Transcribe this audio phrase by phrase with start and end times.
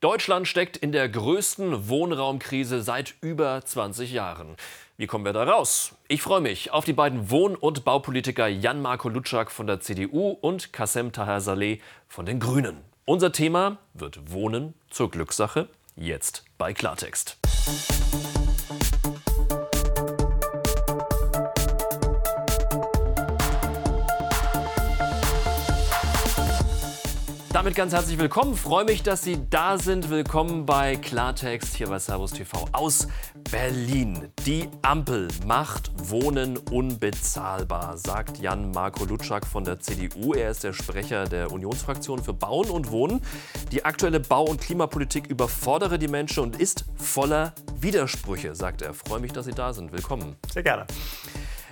[0.00, 4.56] Deutschland steckt in der größten Wohnraumkrise seit über 20 Jahren.
[4.96, 5.94] Wie kommen wir da raus?
[6.08, 10.72] Ich freue mich auf die beiden Wohn- und Baupolitiker Jan-Marco Lutschak von der CDU und
[10.72, 12.78] Kassem Taher Saleh von den Grünen.
[13.04, 17.36] Unser Thema wird Wohnen zur Glückssache, jetzt bei Klartext.
[27.60, 28.56] Damit ganz herzlich willkommen.
[28.56, 30.08] Freue mich, dass Sie da sind.
[30.08, 33.06] Willkommen bei Klartext hier bei Servus TV aus
[33.50, 34.32] Berlin.
[34.46, 40.32] Die Ampel macht Wohnen unbezahlbar, sagt Jan Marco Lutschak von der CDU.
[40.32, 43.20] Er ist der Sprecher der Unionsfraktion für Bauen und Wohnen.
[43.72, 48.94] Die aktuelle Bau- und Klimapolitik überfordere die Menschen und ist voller Widersprüche, sagt er.
[48.94, 49.92] Freue mich, dass Sie da sind.
[49.92, 50.36] Willkommen.
[50.50, 50.86] Sehr gerne.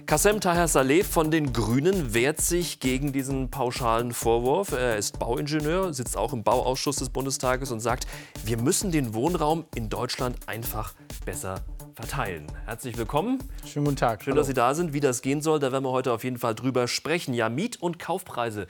[0.08, 4.72] Kassem Taher Saleh von den Grünen wehrt sich gegen diesen pauschalen Vorwurf.
[4.72, 8.06] Er ist Bauingenieur, sitzt auch im Bauausschuss des Bundestages und sagt,
[8.42, 10.94] wir müssen den Wohnraum in Deutschland einfach
[11.26, 11.62] besser
[11.94, 12.46] verteilen.
[12.64, 13.38] Herzlich willkommen.
[13.66, 14.22] Schönen guten Tag.
[14.22, 14.40] Schön, Hallo.
[14.40, 14.94] dass Sie da sind.
[14.94, 17.34] Wie das gehen soll, da werden wir heute auf jeden Fall drüber sprechen.
[17.34, 18.66] Ja, Miet- und Kaufpreise.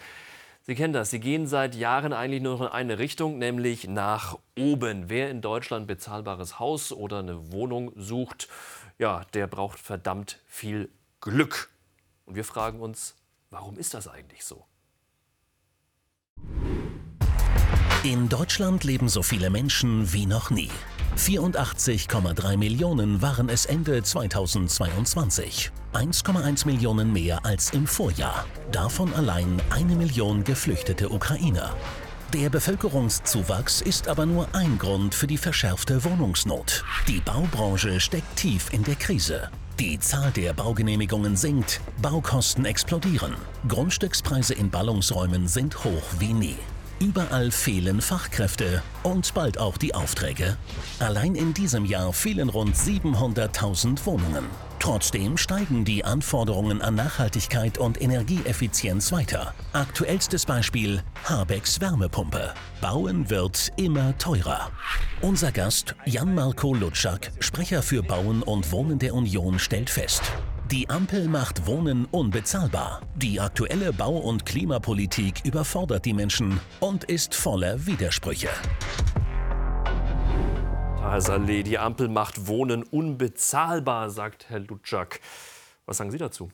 [0.62, 1.10] Sie kennen das.
[1.10, 5.04] Sie gehen seit Jahren eigentlich nur noch in eine Richtung, nämlich nach oben.
[5.06, 8.48] Wer in Deutschland bezahlbares Haus oder eine Wohnung sucht,
[8.98, 11.70] ja, der braucht verdammt viel Glück.
[12.24, 13.14] Und wir fragen uns,
[13.50, 14.66] warum ist das eigentlich so?
[18.04, 20.70] In Deutschland leben so viele Menschen wie noch nie.
[21.16, 25.72] 84,3 Millionen waren es Ende 2022.
[25.92, 28.46] 1,1 Millionen mehr als im Vorjahr.
[28.70, 31.74] Davon allein eine Million geflüchtete Ukrainer.
[32.32, 36.84] Der Bevölkerungszuwachs ist aber nur ein Grund für die verschärfte Wohnungsnot.
[37.08, 39.50] Die Baubranche steckt tief in der Krise.
[39.80, 43.36] Die Zahl der Baugenehmigungen sinkt, Baukosten explodieren,
[43.68, 46.56] Grundstückspreise in Ballungsräumen sind hoch wie nie.
[47.00, 50.56] Überall fehlen Fachkräfte und bald auch die Aufträge.
[50.98, 54.44] Allein in diesem Jahr fehlen rund 700.000 Wohnungen.
[54.80, 59.54] Trotzdem steigen die Anforderungen an Nachhaltigkeit und Energieeffizienz weiter.
[59.72, 62.52] Aktuellstes Beispiel Habecks Wärmepumpe.
[62.80, 64.72] Bauen wird immer teurer.
[65.20, 70.22] Unser Gast Jan-Marco Lutschak, Sprecher für Bauen und Wohnen der Union, stellt fest,
[70.70, 73.00] die Ampel macht Wohnen unbezahlbar.
[73.16, 78.50] Die aktuelle Bau- und Klimapolitik überfordert die Menschen und ist voller Widersprüche.
[81.18, 85.20] Saleh, die Ampel macht Wohnen unbezahlbar, sagt Herr Lutschak.
[85.86, 86.50] Was sagen Sie dazu?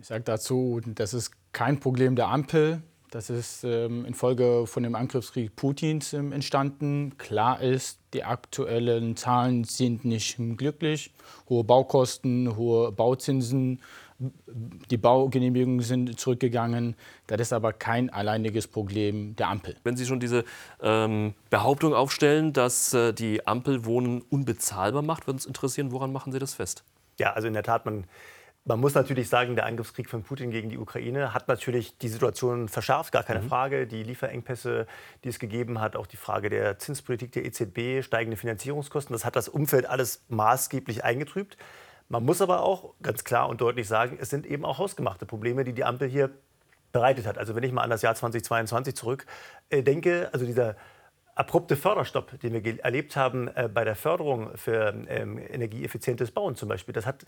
[0.00, 2.82] Ich sage dazu, das ist kein Problem der Ampel.
[3.10, 7.16] Das ist ähm, infolge von dem Angriffskrieg Putins ähm, entstanden.
[7.16, 11.12] Klar ist, die aktuellen Zahlen sind nicht glücklich.
[11.48, 13.80] Hohe Baukosten, hohe Bauzinsen,
[14.90, 16.96] die Baugenehmigungen sind zurückgegangen.
[17.28, 19.76] Das ist aber kein alleiniges Problem der Ampel.
[19.84, 20.44] Wenn Sie schon diese
[20.82, 26.32] ähm, Behauptung aufstellen, dass äh, die Ampel Wohnen unbezahlbar macht, würde uns interessieren, woran machen
[26.32, 26.84] Sie das fest?
[27.18, 28.04] Ja, also in der Tat, man,
[28.68, 32.68] man muss natürlich sagen, der Angriffskrieg von Putin gegen die Ukraine hat natürlich die Situation
[32.68, 33.48] verschärft, gar keine mhm.
[33.48, 33.86] Frage.
[33.86, 34.86] Die Lieferengpässe,
[35.24, 39.36] die es gegeben hat, auch die Frage der Zinspolitik der EZB, steigende Finanzierungskosten, das hat
[39.36, 41.56] das Umfeld alles maßgeblich eingetrübt.
[42.10, 45.64] Man muss aber auch ganz klar und deutlich sagen, es sind eben auch hausgemachte Probleme,
[45.64, 46.30] die die Ampel hier
[46.92, 47.38] bereitet hat.
[47.38, 49.24] Also wenn ich mal an das Jahr 2022 zurück
[49.70, 50.76] äh, denke, also dieser
[51.38, 56.68] abrupte Förderstopp, den wir erlebt haben äh, bei der Förderung für ähm, energieeffizientes Bauen zum
[56.68, 57.24] Beispiel, das hat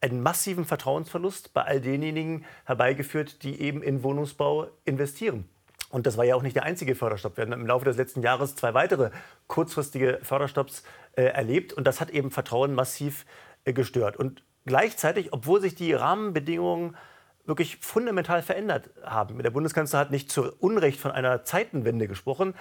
[0.00, 5.48] einen massiven Vertrauensverlust bei all denjenigen herbeigeführt, die eben in Wohnungsbau investieren.
[5.88, 7.38] Und das war ja auch nicht der einzige Förderstopp.
[7.38, 9.10] Wir haben im Laufe des letzten Jahres zwei weitere
[9.46, 11.72] kurzfristige Förderstopps äh, erlebt.
[11.72, 13.24] Und das hat eben Vertrauen massiv
[13.64, 14.16] äh, gestört.
[14.16, 16.96] Und gleichzeitig, obwohl sich die Rahmenbedingungen
[17.46, 22.54] wirklich fundamental verändert haben, der Bundeskanzler hat nicht zu Unrecht von einer Zeitenwende gesprochen,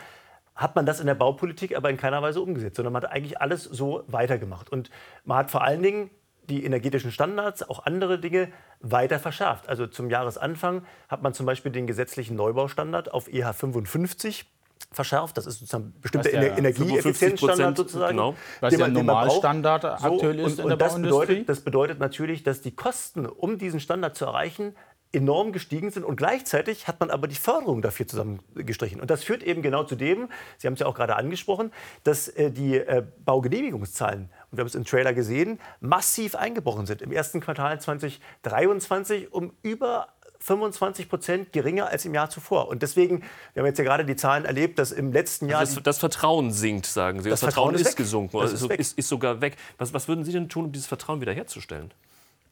[0.55, 3.41] hat man das in der Baupolitik aber in keiner Weise umgesetzt, sondern man hat eigentlich
[3.41, 4.71] alles so weitergemacht.
[4.71, 4.89] Und
[5.25, 6.09] man hat vor allen Dingen
[6.49, 8.49] die energetischen Standards, auch andere Dinge
[8.79, 9.67] weiter verschärft.
[9.67, 14.45] Also zum Jahresanfang hat man zum Beispiel den gesetzlichen Neubaustandard auf EH 55
[14.91, 15.37] verschärft.
[15.37, 18.17] Das ist sozusagen bestimmter der Energieeffizienzstandard sozusagen.
[18.17, 18.35] Genau.
[18.61, 21.25] Was der Normalstandard so, aktuell ist und, in der und das Bauindustrie.
[21.25, 24.75] Bedeutet, das bedeutet natürlich, dass die Kosten, um diesen Standard zu erreichen,
[25.15, 28.99] enorm gestiegen sind und gleichzeitig hat man aber die Förderung dafür zusammengestrichen.
[29.01, 31.71] Und das führt eben genau zu dem, Sie haben es ja auch gerade angesprochen,
[32.03, 37.01] dass äh, die äh, Baugenehmigungszahlen, und wir haben es im Trailer gesehen, massiv eingebrochen sind.
[37.01, 40.09] Im ersten Quartal 2023 um über
[40.39, 42.67] 25 Prozent geringer als im Jahr zuvor.
[42.67, 43.23] Und deswegen,
[43.53, 45.61] wir haben jetzt ja gerade die Zahlen erlebt, dass im letzten Jahr.
[45.61, 47.29] Also das, das, Vertrauen sinkt, sagen Sie.
[47.29, 49.55] Das, das Vertrauen, Vertrauen, ist, gesunken, das also ist, ist, ist, sogar weg.
[49.77, 51.91] Was, was würden Sie denn tun, um dieses Vertrauen wiederherzustellen?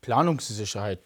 [0.01, 0.99] Planungssicherheit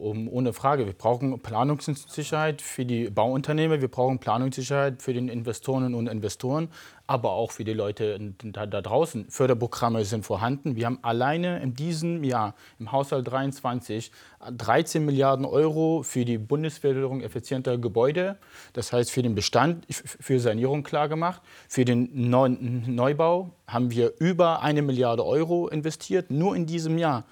[0.00, 0.86] um, ohne Frage.
[0.86, 6.68] Wir brauchen Planungssicherheit für die Bauunternehmer, wir brauchen Planungssicherheit für den Investoren und Investoren,
[7.06, 9.26] aber auch für die Leute da, da, draußen.
[9.28, 10.76] Förderprogramme sind vorhanden.
[10.76, 14.10] Wir haben alleine in diesem Jahr im Haushalt 23
[14.56, 18.38] 13 Milliarden Euro für die Bundesförderung effizienter Gebäude,
[18.72, 21.42] das heißt für den Bestand, für Sanierung klargemacht.
[21.68, 27.24] Für den Neubau haben wir über eine Milliarde Euro investiert, nur in diesem Jahr.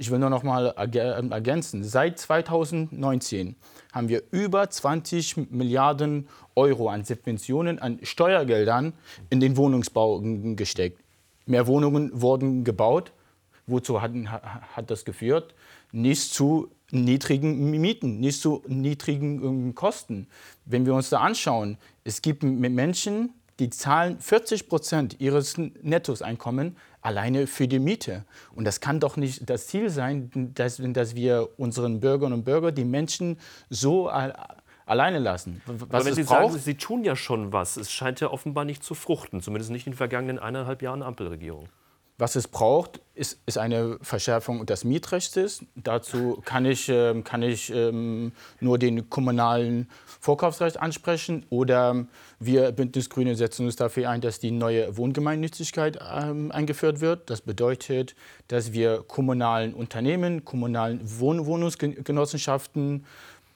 [0.00, 3.56] Ich will nur noch mal ähm, ergänzen, seit 2019
[3.92, 8.92] haben wir über 20 Milliarden Euro an Subventionen, an Steuergeldern
[9.28, 10.20] in den Wohnungsbau
[10.54, 11.00] gesteckt.
[11.46, 13.12] Mehr Wohnungen wurden gebaut.
[13.66, 14.12] Wozu hat,
[14.76, 15.54] hat das geführt?
[15.90, 20.28] Nicht zu niedrigen Mieten, nicht zu niedrigen ähm, Kosten.
[20.64, 26.74] Wenn wir uns da anschauen, es gibt Menschen, die zahlen 40 Prozent ihres Nettoeinkommens
[27.08, 28.24] alleine für die Miete.
[28.54, 32.74] Und das kann doch nicht das Ziel sein, dass, dass wir unseren Bürgerinnen und Bürgern,
[32.74, 33.38] die Menschen
[33.70, 34.08] so
[34.86, 35.60] alleine lassen.
[35.66, 38.64] Was Aber wenn Sie braucht, sagen, Sie tun ja schon was, es scheint ja offenbar
[38.64, 41.68] nicht zu fruchten, zumindest nicht in den vergangenen eineinhalb Jahren Ampelregierung.
[42.20, 45.64] Was es braucht, ist, ist eine Verschärfung des Mietrechts.
[45.76, 49.88] Dazu kann ich, äh, kann ich ähm, nur den kommunalen
[50.20, 51.46] Vorkaufsrecht ansprechen.
[51.48, 52.06] Oder
[52.40, 57.30] wir Bündnis Grüne setzen uns dafür ein, dass die neue Wohngemeinnützigkeit ähm, eingeführt wird.
[57.30, 58.16] Das bedeutet,
[58.48, 63.06] dass wir kommunalen Unternehmen, kommunalen Wohn Wohnungsgenossenschaften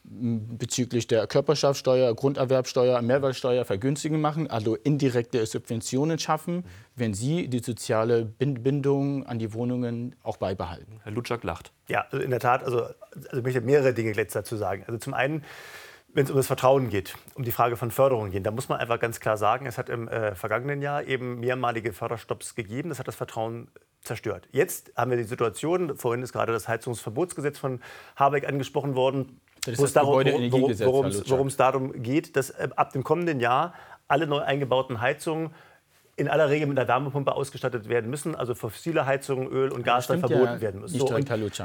[0.04, 6.64] bezüglich der Körperschaftssteuer, Grunderwerbsteuer, Mehrwertsteuer vergünstigen machen, also indirekte Subventionen schaffen,
[6.96, 11.00] wenn sie die soziale Bindung an die Wohnungen auch beibehalten.
[11.04, 11.72] Herr Lutschak lacht.
[11.88, 14.82] Ja, also in der Tat, also, also ich möchte mehrere Dinge jetzt dazu sagen.
[14.86, 15.44] Also zum einen,
[16.12, 18.80] wenn es um das Vertrauen geht, um die Frage von Förderung geht, da muss man
[18.80, 22.88] einfach ganz klar sagen, es hat im äh, vergangenen Jahr eben mehrmalige Förderstopps gegeben.
[22.88, 23.68] Das hat das Vertrauen
[24.00, 24.48] zerstört.
[24.50, 27.80] Jetzt haben wir die Situation, vorhin ist gerade das Heizungsverbotsgesetz von
[28.16, 33.40] Habeck angesprochen worden, wo es darum, worum es darum geht, dass äh, ab dem kommenden
[33.40, 33.74] Jahr
[34.08, 35.50] alle neu eingebauten Heizungen
[36.16, 40.08] in aller Regel mit einer Wärmepumpe ausgestattet werden müssen, also fossile Heizungen, Öl und Gas
[40.08, 40.98] dann verboten ja werden müssen.
[40.98, 41.06] So,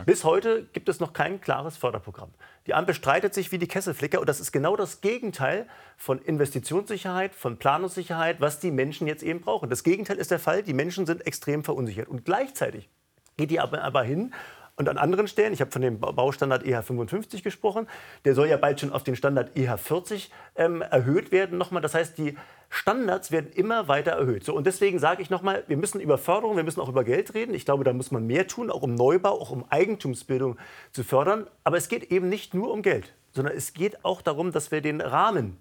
[0.05, 2.29] bis heute gibt es noch kein klares Förderprogramm.
[2.65, 5.67] Die Ampel streitet sich wie die Kesselflicker und das ist genau das Gegenteil
[5.97, 9.69] von Investitionssicherheit, von Planungssicherheit, was die Menschen jetzt eben brauchen.
[9.69, 12.89] Das Gegenteil ist der Fall, die Menschen sind extrem verunsichert und gleichzeitig
[13.35, 14.33] geht die aber hin
[14.77, 17.87] und an anderen Stellen, ich habe von dem Baustandard EH 55 gesprochen,
[18.25, 21.81] der soll ja bald schon auf den Standard EH 40 ähm, erhöht werden nochmal.
[21.81, 22.37] Das heißt, die
[22.69, 24.45] Standards werden immer weiter erhöht.
[24.45, 27.33] So, und deswegen sage ich nochmal, wir müssen über Förderung, wir müssen auch über Geld
[27.33, 27.55] reden.
[27.55, 30.57] Ich glaube, da muss man mehr tun, auch um Neubau, auch um Eigentumsbildung
[30.91, 31.47] zu fördern.
[31.63, 34.81] Aber es geht eben nicht nur um Geld, sondern es geht auch darum, dass wir
[34.81, 35.57] den Rahmen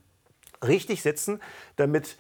[0.63, 1.41] richtig setzen,
[1.77, 2.19] damit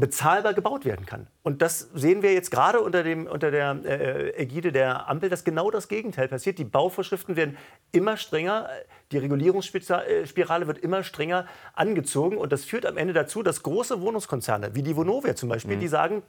[0.00, 1.26] bezahlbar gebaut werden kann.
[1.42, 5.44] Und das sehen wir jetzt gerade unter, dem, unter der äh, Ägide der Ampel, dass
[5.44, 6.58] genau das Gegenteil passiert.
[6.58, 7.56] Die Bauvorschriften werden
[7.92, 8.68] immer strenger,
[9.12, 12.38] die Regulierungsspirale wird immer strenger angezogen.
[12.38, 15.80] Und das führt am Ende dazu, dass große Wohnungskonzerne, wie die Vonovia zum Beispiel, mhm.
[15.80, 16.22] die sagen,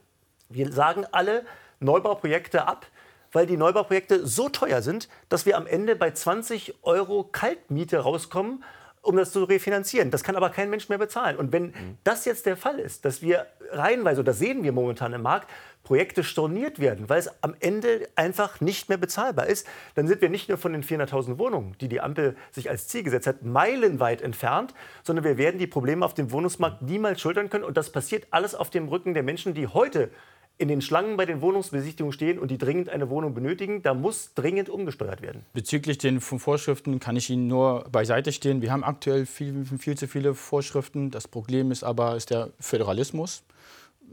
[0.49, 1.45] wir sagen alle
[1.79, 2.85] Neubauprojekte ab,
[3.31, 8.63] weil die Neubauprojekte so teuer sind, dass wir am Ende bei 20 Euro Kaltmiete rauskommen
[9.01, 10.11] um das zu refinanzieren.
[10.11, 11.37] Das kann aber kein Mensch mehr bezahlen.
[11.37, 11.97] Und wenn mhm.
[12.03, 15.49] das jetzt der Fall ist, dass wir reihenweise, das sehen wir momentan im Markt,
[15.83, 19.65] Projekte storniert werden, weil es am Ende einfach nicht mehr bezahlbar ist,
[19.95, 23.01] dann sind wir nicht nur von den 400.000 Wohnungen, die die Ampel sich als Ziel
[23.01, 27.63] gesetzt hat, meilenweit entfernt, sondern wir werden die Probleme auf dem Wohnungsmarkt niemals schultern können.
[27.63, 30.11] Und das passiert alles auf dem Rücken der Menschen, die heute
[30.57, 34.33] in den Schlangen bei den Wohnungsbesichtigungen stehen und die dringend eine Wohnung benötigen, da muss
[34.35, 35.43] dringend umgesteuert werden.
[35.53, 38.61] Bezüglich den Vorschriften kann ich Ihnen nur beiseite stehen.
[38.61, 41.09] Wir haben aktuell viel, viel zu viele Vorschriften.
[41.09, 43.43] Das Problem ist aber ist der Föderalismus.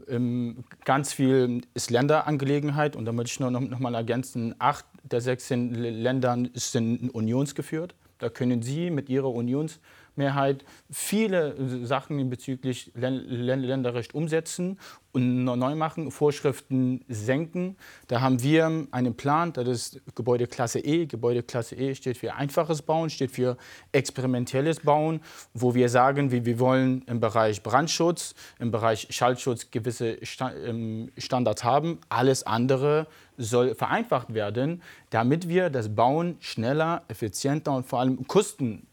[0.07, 4.85] Ähm, ganz viel ist Länderangelegenheit und da möchte ich nur noch, noch mal ergänzen, acht
[5.03, 7.95] der 16 Ländern sind unionsgeführt.
[8.17, 9.79] Da können Sie mit Ihrer Unions
[10.19, 14.77] Mehrheit viele Sachen bezüglich Länderrecht umsetzen
[15.11, 17.75] und neu machen, Vorschriften senken.
[18.07, 21.07] Da haben wir einen Plan, das ist Gebäudeklasse E.
[21.07, 23.57] Gebäudeklasse E steht für einfaches Bauen, steht für
[23.91, 25.21] experimentelles Bauen,
[25.53, 30.17] wo wir sagen, wir wollen im Bereich Brandschutz, im Bereich Schallschutz gewisse
[30.63, 31.99] ähm, Standards haben.
[32.09, 33.07] Alles andere
[33.37, 38.27] soll vereinfacht werden, damit wir das Bauen schneller, effizienter und vor allem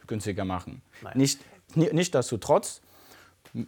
[0.07, 0.83] kostengünstiger machen.
[1.15, 1.41] Nicht,
[1.75, 2.81] nicht dazu trotz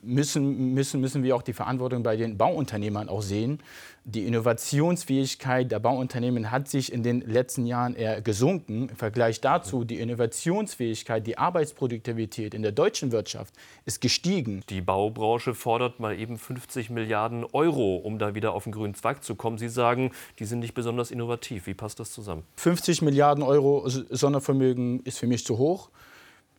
[0.02, 3.60] müssen, müssen, müssen wir auch die Verantwortung bei den Bauunternehmern auch sehen.
[4.04, 8.88] Die Innovationsfähigkeit der Bauunternehmen hat sich in den letzten Jahren eher gesunken.
[8.88, 13.54] Im Vergleich dazu, die Innovationsfähigkeit, die Arbeitsproduktivität in der deutschen Wirtschaft
[13.84, 14.62] ist gestiegen.
[14.70, 19.22] Die Baubranche fordert mal eben 50 Milliarden Euro, um da wieder auf den grünen Zweig
[19.24, 19.58] zu kommen.
[19.58, 21.66] Sie sagen, die sind nicht besonders innovativ.
[21.66, 22.44] Wie passt das zusammen?
[22.56, 25.90] 50 Milliarden Euro Sondervermögen ist für mich zu hoch.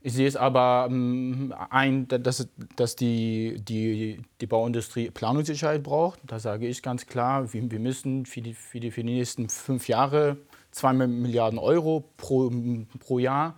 [0.01, 6.19] Ich sehe es aber ähm, ein, dass, dass die, die, die Bauindustrie Planungssicherheit braucht.
[6.25, 9.49] Da sage ich ganz klar, wir, wir müssen für die, für, die, für die nächsten
[9.49, 10.37] fünf Jahre
[10.71, 12.51] 2 Milliarden Euro pro,
[12.99, 13.57] pro Jahr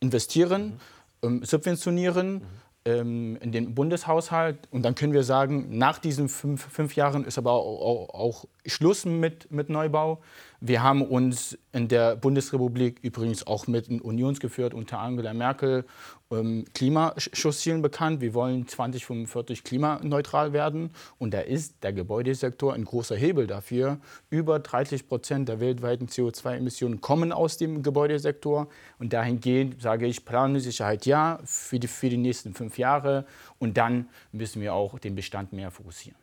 [0.00, 0.80] investieren,
[1.22, 1.44] mhm.
[1.44, 2.34] subventionieren.
[2.34, 4.68] Mhm ähm, in den Bundeshaushalt.
[4.70, 8.44] Und dann können wir sagen, nach diesen fünf, fünf Jahren ist aber auch, auch, auch
[8.66, 10.20] Schluss mit, mit Neubau.
[10.64, 15.84] Wir haben uns in der Bundesrepublik übrigens auch mit Unionsgeführt unter Angela Merkel
[16.30, 18.20] ähm, Klimaschutzzielen bekannt.
[18.20, 20.90] Wir wollen 2045 klimaneutral werden.
[21.18, 23.98] Und da ist der Gebäudesektor ein großer Hebel dafür.
[24.30, 28.68] Über 30 Prozent der weltweiten CO2-Emissionen kommen aus dem Gebäudesektor.
[29.00, 33.26] Und dahingehend sage ich, Planungssicherheit ja für die, für die nächsten fünf Jahre.
[33.58, 36.21] Und dann müssen wir auch den Bestand mehr fokussieren.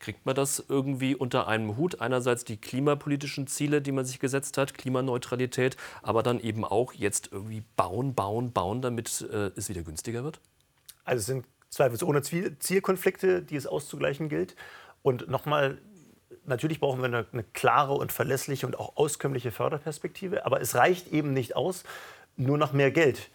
[0.00, 2.00] Kriegt man das irgendwie unter einem Hut?
[2.00, 7.28] Einerseits die klimapolitischen Ziele, die man sich gesetzt hat, Klimaneutralität, aber dann eben auch jetzt
[7.30, 10.40] irgendwie bauen, bauen, bauen, damit äh, es wieder günstiger wird?
[11.04, 14.56] Also es sind zweifelsohne Zielkonflikte, die es auszugleichen gilt.
[15.02, 15.78] Und nochmal,
[16.46, 21.12] natürlich brauchen wir eine, eine klare und verlässliche und auch auskömmliche Förderperspektive, aber es reicht
[21.12, 21.84] eben nicht aus,
[22.36, 23.30] nur noch mehr Geld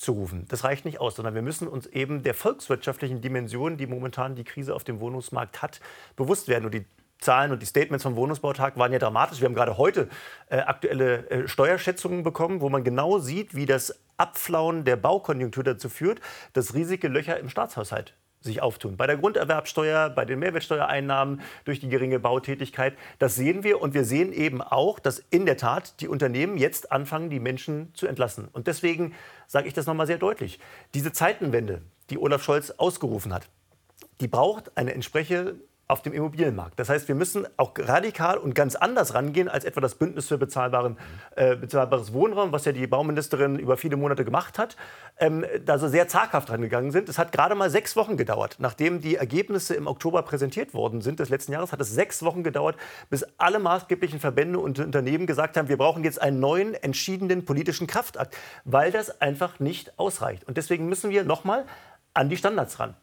[0.00, 0.46] zu rufen.
[0.48, 4.44] Das reicht nicht aus, sondern wir müssen uns eben der volkswirtschaftlichen Dimension, die momentan die
[4.44, 5.80] Krise auf dem Wohnungsmarkt hat,
[6.16, 6.64] bewusst werden.
[6.64, 6.86] Und die
[7.18, 9.40] Zahlen und die Statements vom Wohnungsbautag waren ja dramatisch.
[9.40, 10.08] Wir haben gerade heute
[10.48, 15.90] äh, aktuelle äh, Steuerschätzungen bekommen, wo man genau sieht, wie das Abflauen der Baukonjunktur dazu
[15.90, 16.20] führt,
[16.54, 18.96] dass riesige Löcher im Staatshaushalt sich auftun.
[18.96, 22.96] Bei der Grunderwerbsteuer, bei den Mehrwertsteuereinnahmen durch die geringe Bautätigkeit.
[23.18, 23.80] Das sehen wir.
[23.80, 27.94] Und wir sehen eben auch, dass in der Tat die Unternehmen jetzt anfangen, die Menschen
[27.94, 28.48] zu entlassen.
[28.52, 29.14] Und deswegen
[29.46, 30.58] sage ich das nochmal sehr deutlich.
[30.94, 33.48] Diese Zeitenwende, die Olaf Scholz ausgerufen hat,
[34.20, 35.56] die braucht eine entsprechende
[35.90, 36.78] auf dem Immobilienmarkt.
[36.78, 40.38] Das heißt, wir müssen auch radikal und ganz anders rangehen als etwa das Bündnis für
[40.38, 40.96] bezahlbaren,
[41.36, 44.76] äh, bezahlbares Wohnraum, was ja die Bauministerin über viele Monate gemacht hat,
[45.18, 47.08] ähm, da so sehr zaghaft rangegangen sind.
[47.08, 48.56] Es hat gerade mal sechs Wochen gedauert.
[48.58, 52.42] Nachdem die Ergebnisse im Oktober präsentiert worden sind des letzten Jahres, hat es sechs Wochen
[52.42, 52.76] gedauert,
[53.10, 57.86] bis alle maßgeblichen Verbände und Unternehmen gesagt haben, wir brauchen jetzt einen neuen, entschiedenen politischen
[57.86, 60.44] Kraftakt, weil das einfach nicht ausreicht.
[60.46, 61.64] Und deswegen müssen wir nochmal
[62.14, 62.94] an die Standards ran.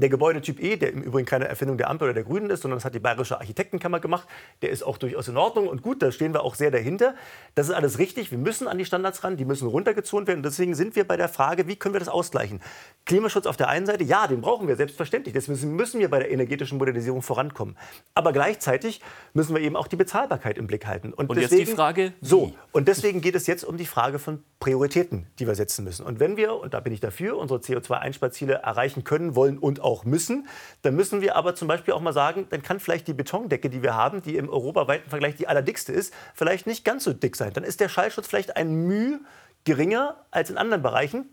[0.00, 2.78] Der Gebäudetyp E, der im Übrigen keine Erfindung der Ampel oder der Grünen ist, sondern
[2.78, 4.26] das hat die Bayerische Architektenkammer gemacht,
[4.62, 7.14] der ist auch durchaus in Ordnung und gut, da stehen wir auch sehr dahinter.
[7.54, 10.38] Das ist alles richtig, wir müssen an die Standards ran, die müssen runtergezogen werden.
[10.38, 12.60] Und deswegen sind wir bei der Frage, wie können wir das ausgleichen?
[13.04, 15.34] Klimaschutz auf der einen Seite, ja, den brauchen wir selbstverständlich.
[15.34, 17.76] Deswegen müssen wir bei der energetischen Modernisierung vorankommen.
[18.14, 19.00] Aber gleichzeitig
[19.34, 21.12] müssen wir eben auch die Bezahlbarkeit im Blick halten.
[21.12, 22.26] Und, und deswegen, jetzt die Frage, wie?
[22.26, 22.52] so.
[22.72, 26.06] Und deswegen geht es jetzt um die Frage von Prioritäten, die wir setzen müssen.
[26.06, 29.89] Und wenn wir, und da bin ich dafür, unsere CO2-Einsparziele erreichen können, wollen und auch
[30.04, 30.48] müssen,
[30.82, 33.82] dann müssen wir aber zum Beispiel auch mal sagen, dann kann vielleicht die Betondecke, die
[33.82, 37.52] wir haben, die im europaweiten Vergleich die allerdickste ist, vielleicht nicht ganz so dick sein.
[37.52, 39.20] Dann ist der Schallschutz vielleicht ein Mühe
[39.64, 41.28] geringer als in anderen Bereichen.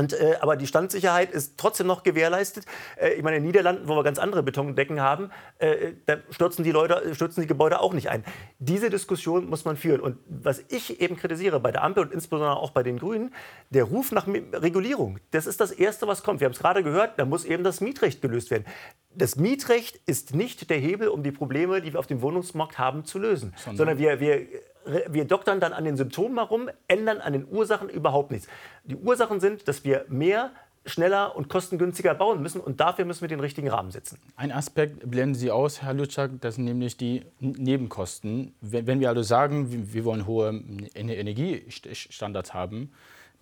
[0.00, 2.64] Und, äh, aber die Standsicherheit ist trotzdem noch gewährleistet.
[2.96, 6.64] Äh, ich meine, in den Niederlanden, wo wir ganz andere Betondecken haben, äh, da stürzen
[6.64, 8.24] die, Leute, stürzen die Gebäude auch nicht ein.
[8.58, 10.00] Diese Diskussion muss man führen.
[10.00, 13.34] Und was ich eben kritisiere bei der Ampel und insbesondere auch bei den Grünen,
[13.68, 16.40] der Ruf nach Regulierung, das ist das Erste, was kommt.
[16.40, 18.64] Wir haben es gerade gehört, da muss eben das Mietrecht gelöst werden.
[19.14, 23.04] Das Mietrecht ist nicht der Hebel, um die Probleme, die wir auf dem Wohnungsmarkt haben,
[23.04, 24.46] zu lösen, sondern, sondern wir, wir
[25.08, 28.48] wir doktern dann an den Symptomen herum, ändern an den Ursachen überhaupt nichts.
[28.84, 30.50] Die Ursachen sind, dass wir mehr
[30.86, 32.60] schneller und kostengünstiger bauen müssen.
[32.60, 34.18] Und dafür müssen wir den richtigen Rahmen setzen.
[34.36, 38.54] Ein Aspekt blenden Sie aus, Herr Lutschak, das sind nämlich die Nebenkosten.
[38.60, 40.62] Wenn wir also sagen, wir wollen hohe
[40.94, 42.92] Energiestandards haben,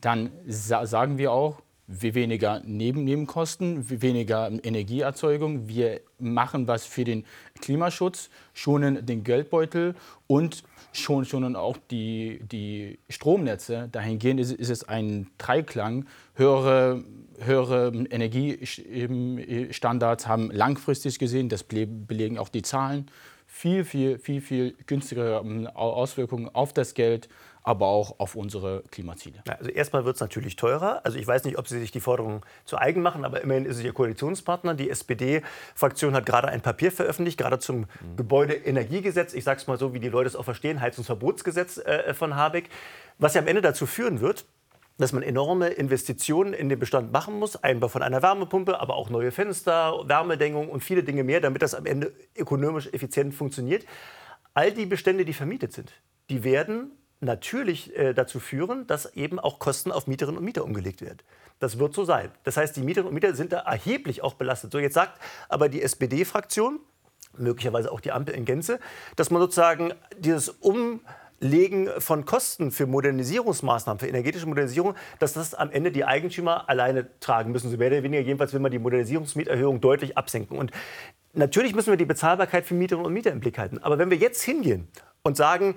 [0.00, 5.68] dann sagen wir auch, weniger Neben Nebenkosten, weniger Energieerzeugung.
[5.68, 7.24] Wir machen was für den
[7.60, 9.94] Klimaschutz, schonen den Geldbeutel
[10.26, 13.88] und schon, schon auch die, die Stromnetze.
[13.90, 16.04] Dahingehend ist, ist es ein Dreiklang.
[16.34, 17.02] Höhere,
[17.38, 23.06] höhere Energiestandards haben langfristig gesehen, das belegen auch die Zahlen,
[23.46, 27.28] viel, viel, viel, viel günstigere ähm, Auswirkungen auf das Geld,
[27.68, 29.42] aber auch auf unsere Klimaziele.
[29.46, 31.02] Also erstmal wird es natürlich teurer.
[31.04, 33.76] Also ich weiß nicht, ob Sie sich die Forderung zu eigen machen, aber immerhin ist
[33.76, 34.72] es Ihr Koalitionspartner.
[34.72, 38.16] Die SPD-Fraktion hat gerade ein Papier veröffentlicht, gerade zum mhm.
[38.16, 39.34] Gebäudeenergiegesetz.
[39.34, 42.70] Ich sage es mal so, wie die Leute es auch verstehen, Heizungsverbotsgesetz äh, von Habeck,
[43.18, 44.46] was ja am Ende dazu führen wird,
[44.96, 47.62] dass man enorme Investitionen in den Bestand machen muss.
[47.62, 51.74] Einbau von einer Wärmepumpe, aber auch neue Fenster, Wärmedämmung und viele Dinge mehr, damit das
[51.74, 53.84] am Ende ökonomisch effizient funktioniert.
[54.54, 55.92] All die Bestände, die vermietet sind,
[56.30, 61.00] die werden natürlich äh, dazu führen, dass eben auch Kosten auf Mieterinnen und Mieter umgelegt
[61.00, 61.18] werden.
[61.58, 62.30] Das wird so sein.
[62.44, 64.70] Das heißt, die Mieterinnen und Mieter sind da erheblich auch belastet.
[64.70, 66.78] So, jetzt sagt aber die SPD-Fraktion,
[67.36, 68.78] möglicherweise auch die Ampel in Gänze,
[69.16, 75.70] dass man sozusagen dieses Umlegen von Kosten für Modernisierungsmaßnahmen, für energetische Modernisierung, dass das am
[75.70, 77.70] Ende die Eigentümer alleine tragen müssen.
[77.70, 80.56] So mehr oder weniger, jedenfalls will man die Modernisierungsmieterhöhung deutlich absenken.
[80.56, 80.70] Und
[81.32, 83.78] natürlich müssen wir die Bezahlbarkeit für Mieterinnen und Mieter im Blick halten.
[83.78, 84.88] Aber wenn wir jetzt hingehen
[85.22, 85.74] und sagen,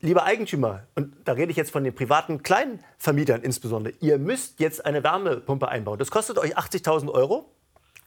[0.00, 4.84] lieber Eigentümer, und da rede ich jetzt von den privaten Kleinvermietern insbesondere, ihr müsst jetzt
[4.84, 5.98] eine Wärmepumpe einbauen.
[5.98, 7.50] Das kostet euch 80.000 Euro.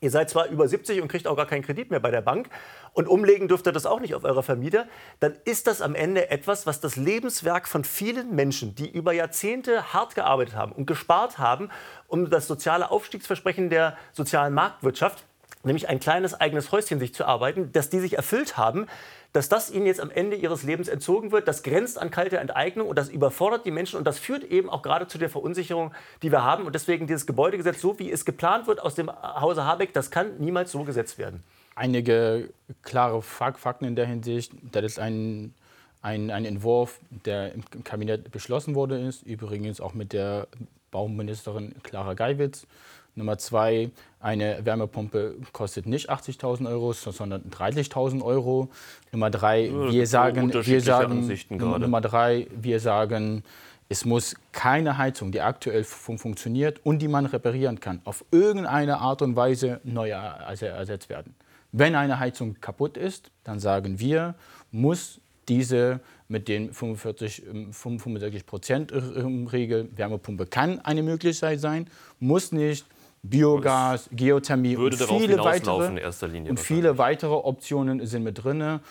[0.01, 2.49] Ihr seid zwar über 70 und kriegt auch gar keinen Kredit mehr bei der Bank
[2.91, 4.85] und umlegen dürft ihr das auch nicht auf eure Vermieter,
[5.21, 9.93] dann ist das am Ende etwas, was das Lebenswerk von vielen Menschen, die über Jahrzehnte
[9.93, 11.69] hart gearbeitet haben und gespart haben,
[12.07, 15.23] um das soziale Aufstiegsversprechen der sozialen Marktwirtschaft,
[15.63, 18.87] nämlich ein kleines eigenes Häuschen sich zu arbeiten, dass die sich erfüllt haben,
[19.33, 22.87] dass das ihnen jetzt am Ende ihres Lebens entzogen wird, das grenzt an kalte Enteignung
[22.87, 26.31] und das überfordert die Menschen und das führt eben auch gerade zu der Verunsicherung, die
[26.31, 26.65] wir haben.
[26.65, 30.37] Und deswegen dieses Gebäudegesetz, so wie es geplant wird aus dem Hause Habeck, das kann
[30.37, 31.43] niemals so gesetzt werden.
[31.75, 32.49] Einige
[32.83, 34.53] klare Fakten in der Hinsicht.
[34.71, 35.55] Das ist ein,
[36.03, 40.47] ein, ein Entwurf, der im Kabinett beschlossen wurde, ist, übrigens auch mit der
[40.91, 42.67] Bauministerin Clara Geiwitz.
[43.15, 48.69] Nummer zwei, eine Wärmepumpe kostet nicht 80.000 Euro, sondern 30.000 Euro.
[49.11, 53.43] Nummer drei, ja, wir sagen, wir sagen Nummer drei, wir sagen,
[53.89, 59.21] es muss keine Heizung, die aktuell funktioniert und die man reparieren kann, auf irgendeine Art
[59.21, 61.35] und Weise neu ersetzt werden.
[61.71, 64.35] Wenn eine Heizung kaputt ist, dann sagen wir,
[64.71, 71.87] muss diese mit den 45, 65 Prozent Regel Wärmepumpe kann eine Möglichkeit sein,
[72.19, 72.85] muss nicht.
[73.23, 76.01] Biogas, Geothermie und viele weitere,
[76.49, 78.81] und viele weitere Optionen sind mit drin.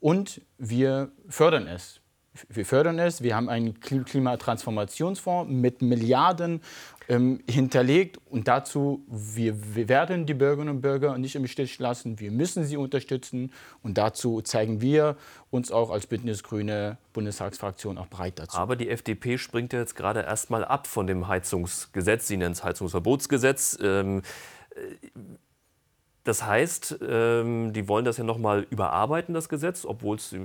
[0.00, 2.00] Und wir fördern es.
[2.48, 3.22] Wir fördern es.
[3.22, 6.62] Wir haben einen Klimatransformationsfonds mit Milliarden
[7.10, 8.18] ähm, hinterlegt.
[8.30, 12.20] Und dazu, wir, wir werden die Bürgerinnen und Bürger nicht im Stich lassen.
[12.20, 13.52] Wir müssen sie unterstützen.
[13.82, 15.16] Und dazu zeigen wir
[15.50, 18.56] uns auch als Bündnisgrüne Bundestagsfraktion auch bereit dazu.
[18.56, 22.28] Aber die FDP springt ja jetzt gerade erst mal ab von dem Heizungsgesetz.
[22.28, 23.76] Sie nennen es Heizungsverbotsgesetz.
[23.82, 24.22] Ähm,
[26.24, 30.40] das heißt, ähm, die wollen das ja noch mal überarbeiten, das Gesetz, obwohl es der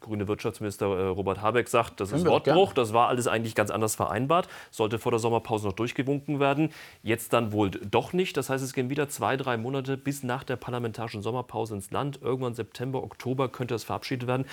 [0.00, 3.94] grüne Wirtschaftsminister äh, Robert Habeck sagt, das ist Wortbruch, das war alles eigentlich ganz anders
[3.94, 6.70] vereinbart, sollte vor der Sommerpause noch durchgewunken werden.
[7.02, 8.36] Jetzt dann wohl doch nicht.
[8.38, 12.20] Das heißt, es gehen wieder zwei, drei Monate bis nach der parlamentarischen Sommerpause ins Land.
[12.22, 14.46] Irgendwann September, Oktober könnte das verabschiedet werden.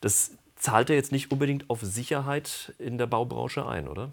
[0.00, 4.10] Das zahlt ja jetzt nicht unbedingt auf Sicherheit in der Baubranche ein, oder?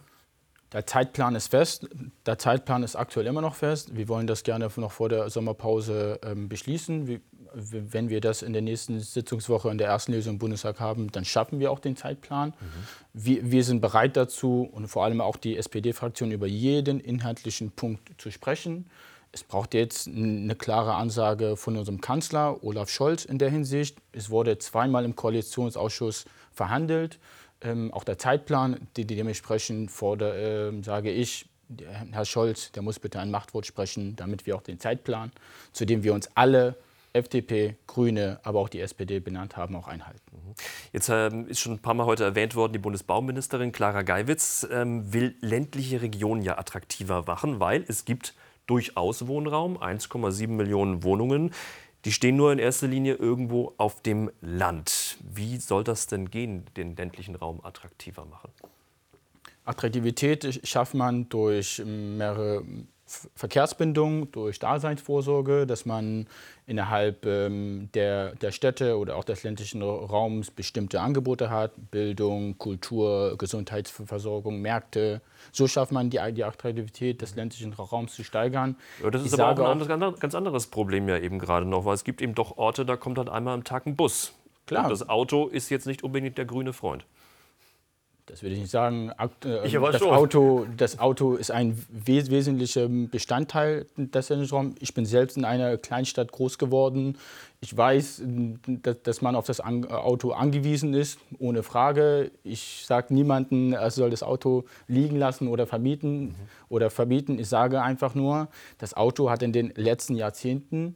[0.71, 1.87] Der Zeitplan ist fest.
[2.25, 3.95] Der Zeitplan ist aktuell immer noch fest.
[3.95, 7.07] Wir wollen das gerne noch vor der Sommerpause ähm, beschließen.
[7.07, 7.21] Wie,
[7.53, 11.25] wenn wir das in der nächsten Sitzungswoche in der ersten Lesung im Bundestag haben, dann
[11.25, 12.49] schaffen wir auch den Zeitplan.
[12.49, 12.53] Mhm.
[13.13, 18.21] Wir, wir, sind bereit dazu und vor allem auch die SPD-Fraktion über jeden inhaltlichen Punkt
[18.21, 18.89] zu sprechen.
[19.31, 23.97] Es braucht jetzt eine klare Ansage von unserem Kanzler Olaf Scholz in der Hinsicht.
[24.11, 27.19] Es wurde zweimal im Koalitionsausschuss verhandelt.
[27.61, 32.83] Ähm, auch der Zeitplan, die, die dementsprechend fordere, äh, sage ich, der, Herr Scholz, der
[32.83, 35.31] muss bitte ein Machtwort sprechen, damit wir auch den Zeitplan,
[35.71, 36.75] zu dem wir uns alle
[37.13, 40.21] FDP, Grüne, aber auch die SPD benannt haben, auch einhalten.
[40.31, 40.53] Mhm.
[40.93, 45.11] Jetzt ähm, ist schon ein paar Mal heute erwähnt worden, die Bundesbauministerin Clara Geiwitz ähm,
[45.11, 48.35] will ländliche Regionen ja attraktiver machen, weil es gibt
[48.67, 51.51] durchaus Wohnraum, 1,7 Millionen Wohnungen.
[52.05, 55.17] Die stehen nur in erster Linie irgendwo auf dem Land.
[55.21, 58.51] Wie soll das denn gehen, den ländlichen Raum attraktiver machen?
[59.65, 62.63] Attraktivität schafft man durch mehrere
[63.35, 66.27] Verkehrsbindung, durch Daseinsvorsorge, dass man
[66.67, 73.35] innerhalb ähm, der, der Städte oder auch des ländlichen Raums bestimmte Angebote hat, Bildung, Kultur,
[73.37, 75.21] Gesundheitsversorgung, Märkte.
[75.51, 78.75] So schafft man die, die Attraktivität des ländlichen Raums zu steigern.
[79.03, 81.85] Ja, das ist ich aber auch ein anderes, ganz anderes Problem ja eben gerade noch,
[81.85, 84.33] weil es gibt eben doch Orte, da kommt halt einmal am Tag ein Bus.
[84.67, 84.83] Klar.
[84.83, 87.05] Und das Auto ist jetzt nicht unbedingt der grüne Freund
[88.29, 89.11] das würde ich nicht sagen.
[89.43, 94.75] Äh, das, Auto, das Auto ist ein wes wesentlicher Bestandteil des Raums.
[94.79, 97.17] Ich bin selbst in einer Kleinstadt groß geworden.
[97.61, 98.21] Ich weiß,
[99.03, 102.31] dass man auf das Auto angewiesen ist, ohne Frage.
[102.43, 106.27] Ich sage niemandem, er soll das Auto liegen lassen oder vermieten.
[106.27, 106.35] Mhm.
[106.69, 107.39] Oder verbieten.
[107.39, 110.95] Ich sage einfach nur, das Auto hat in den letzten Jahrzehnten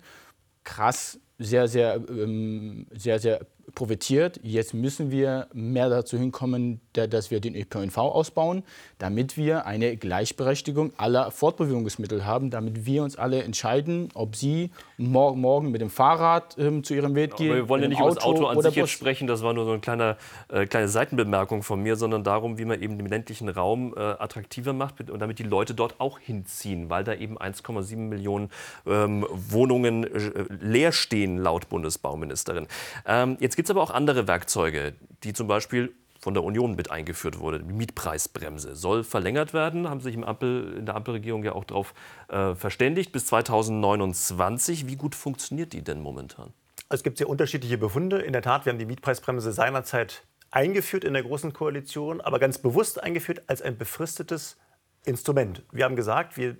[0.63, 3.41] krass sehr, sehr, ähm, sehr, sehr
[3.75, 4.39] profitiert.
[4.43, 8.63] Jetzt müssen wir mehr dazu hinkommen, dass wir den ÖPNV ausbauen,
[8.99, 15.41] damit wir eine Gleichberechtigung aller Fortbewegungsmittel haben, damit wir uns alle entscheiden, ob Sie morgen,
[15.41, 17.51] morgen mit dem Fahrrad ähm, zu Ihrem Weg gehen.
[17.51, 19.53] Aber wir wollen ja nicht Auto über das Auto an sich jetzt sprechen, das war
[19.53, 20.17] nur so eine kleine,
[20.49, 24.73] äh, kleine Seitenbemerkung von mir, sondern darum, wie man eben den ländlichen Raum äh, attraktiver
[24.73, 28.49] macht und damit die Leute dort auch hinziehen, weil da eben 1,7 Millionen
[28.85, 32.67] ähm, Wohnungen äh, leer stehen, laut Bundesbauministerin.
[33.05, 36.89] Ähm, jetzt gibt es aber auch andere Werkzeuge, die zum Beispiel von der Union mit
[36.89, 37.59] eingeführt wurde.
[37.59, 41.93] Die Mietpreisbremse soll verlängert werden, haben sich im Ampel, in der Ampelregierung ja auch darauf
[42.29, 44.87] äh, verständigt, bis 2029.
[44.87, 46.53] Wie gut funktioniert die denn momentan?
[46.89, 48.21] Es gibt sehr unterschiedliche Befunde.
[48.21, 52.57] In der Tat, wir haben die Mietpreisbremse seinerzeit eingeführt in der Großen Koalition, aber ganz
[52.57, 54.57] bewusst eingeführt als ein befristetes
[55.03, 55.63] Instrument.
[55.71, 56.55] Wir haben gesagt, wir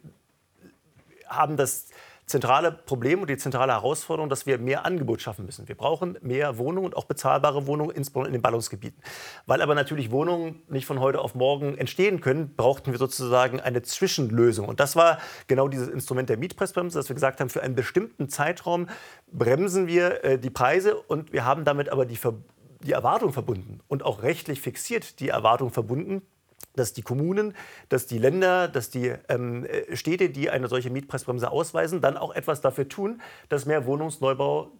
[1.28, 1.88] haben das
[2.26, 5.68] zentrale Problem und die zentrale Herausforderung, dass wir mehr Angebot schaffen müssen.
[5.68, 9.02] Wir brauchen mehr Wohnungen und auch bezahlbare Wohnungen, insbesondere in den Ballungsgebieten.
[9.46, 13.82] Weil aber natürlich Wohnungen nicht von heute auf morgen entstehen können, brauchten wir sozusagen eine
[13.82, 14.68] Zwischenlösung.
[14.68, 18.30] Und das war genau dieses Instrument der Mietpreisbremse, dass wir gesagt haben, für einen bestimmten
[18.30, 18.88] Zeitraum
[19.32, 22.36] bremsen wir äh, die Preise und wir haben damit aber die, Ver
[22.82, 26.22] die Erwartung verbunden und auch rechtlich fixiert die Erwartung verbunden,
[26.76, 27.56] dass die Kommunen,
[27.90, 32.34] dass die Länder, dass die ähm, äh, Städte, die eine solche Mietpreisbremse ausweisen, dann auch
[32.34, 34.72] etwas dafür tun, dass mehr Wohnungsneubau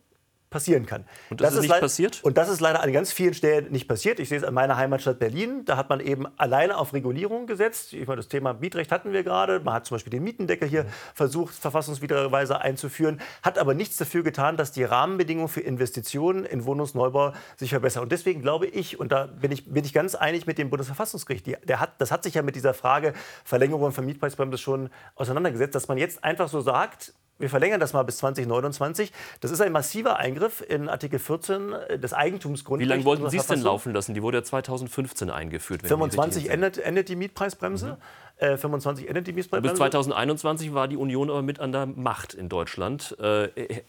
[0.54, 1.04] passieren kann.
[1.30, 2.24] Und das ist nicht passiert?
[2.24, 4.20] Und das ist leider an ganz vielen Stellen nicht passiert.
[4.20, 5.66] Ich sehe es an meiner Heimatstadt Berlin.
[5.66, 7.94] Da hat man eben alleine auf Regulierung gesetzt.
[7.94, 9.60] Ich meine, das Thema Mietrecht hatten wir gerade.
[9.60, 10.86] Man hat zum Beispiel den Mietendeckel hier
[11.16, 17.34] versucht, verfassungswidrigerweise einzuführen, hat aber nichts dafür getan, dass die Rahmenbedingungen für Investitionen in Wohnungsneubau
[17.58, 18.04] sich verbessern.
[18.04, 21.48] Und deswegen glaube ich, und da bin ich, bin ich ganz einig mit dem Bundesverfassungsgericht,
[21.48, 23.14] die, der hat, das hat sich ja mit dieser Frage
[23.44, 28.04] Verlängerung von Mietpreisbremse schon auseinandergesetzt, dass man jetzt einfach so sagt, wir verlängern das mal
[28.04, 29.12] bis 2029.
[29.42, 32.90] Das ist ein massiver Eingriff in Artikel 14 des Eigentumsgrundrechts.
[32.90, 34.14] Wie lange wollten Sie es denn laufen lassen?
[34.14, 35.84] Die wurde ja 2015 eingeführt.
[35.84, 36.66] wenn ich mich richtig 25 entsinne.
[36.66, 37.98] endet, endet die Mietpreisbremse.
[38.38, 39.78] Äh, 25 endet die Bis Mietpreisbremse.
[39.78, 43.18] 2021 war die Union aber mit an der Macht in Deutschland.
[43.20, 43.82] Äh,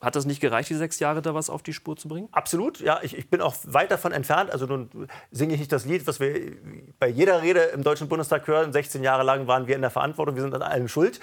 [0.00, 2.28] hat das nicht gereicht, die sechs Jahre da was auf die Spur zu bringen?
[2.30, 3.00] Absolut, ja.
[3.02, 4.50] Ich, ich bin auch weit davon entfernt.
[4.52, 6.52] Also nun singe ich nicht das Lied, was wir
[7.00, 8.72] bei jeder Rede im Deutschen Bundestag hören.
[8.72, 11.18] 16 Jahre lang waren wir in der Verantwortung, wir sind an allem schuld.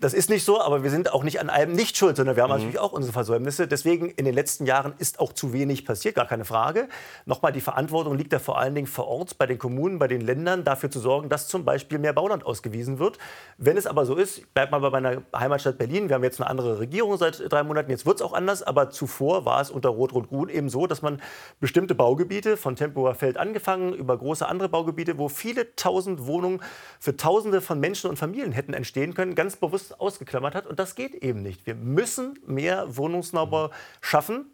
[0.00, 2.42] Das ist nicht so, aber wir sind auch nicht an allem nicht schuld, sondern wir
[2.42, 3.68] haben natürlich auch unsere Versäumnisse.
[3.68, 6.88] Deswegen in den letzten Jahren ist auch zu wenig passiert, gar keine Frage.
[7.26, 10.22] Nochmal, die Verantwortung liegt da vor allen Dingen vor Ort bei den Kommunen, bei den
[10.22, 13.18] Ländern, dafür zu sorgen, dass zum Beispiel mehr Bauland ausgewiesen wird.
[13.58, 16.40] Wenn es aber so ist, ich bleib mal bei meiner Heimatstadt Berlin, wir haben jetzt
[16.40, 19.70] eine andere Regierung seit drei Monaten, jetzt wird es auch anders, aber zuvor war es
[19.70, 21.20] unter Rot-Rot-Grün eben so, dass man
[21.60, 26.62] bestimmte Baugebiete, von Tempelhofer Feld angefangen, über große andere Baugebiete, wo viele tausend Wohnungen
[27.00, 30.66] für Tausende von Menschen und Familien hätten entstehen können, ganz bewusst ausgeklammert hat.
[30.66, 31.66] Und das geht eben nicht.
[31.66, 34.46] Wir müssen mehr Wohnungsneubau schaffen.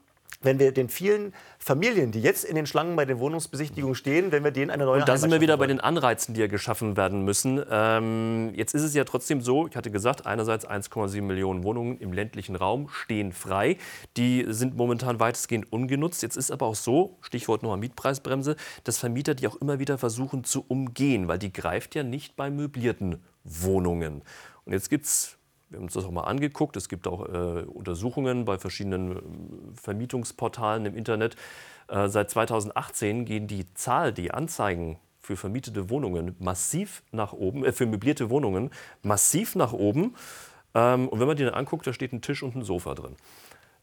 [0.42, 4.42] Wenn wir den vielen Familien, die jetzt in den Schlangen bei den Wohnungsbesichtigungen stehen, wenn
[4.42, 5.76] wir denen eine neue Und da sind wir wieder schaffen bei wollen.
[5.76, 7.62] den Anreizen, die ja geschaffen werden müssen.
[7.70, 12.14] Ähm, jetzt ist es ja trotzdem so, ich hatte gesagt, einerseits 1,7 Millionen Wohnungen im
[12.14, 13.76] ländlichen Raum stehen frei.
[14.16, 16.22] Die sind momentan weitestgehend ungenutzt.
[16.22, 20.44] Jetzt ist aber auch so, Stichwort nochmal Mietpreisbremse, dass Vermieter die auch immer wieder versuchen
[20.44, 24.22] zu umgehen, weil die greift ja nicht bei möblierten Wohnungen.
[24.64, 25.36] Und jetzt gibt es
[25.70, 26.76] wir haben uns das auch mal angeguckt.
[26.76, 29.20] Es gibt auch äh, Untersuchungen bei verschiedenen äh,
[29.80, 31.36] Vermietungsportalen im Internet.
[31.88, 37.72] Äh, seit 2018 gehen die Zahl, die Anzeigen für vermietete Wohnungen massiv nach oben, äh,
[37.72, 38.70] für möblierte Wohnungen
[39.02, 40.16] massiv nach oben.
[40.74, 43.14] Ähm, und wenn man die dann anguckt, da steht ein Tisch und ein Sofa drin.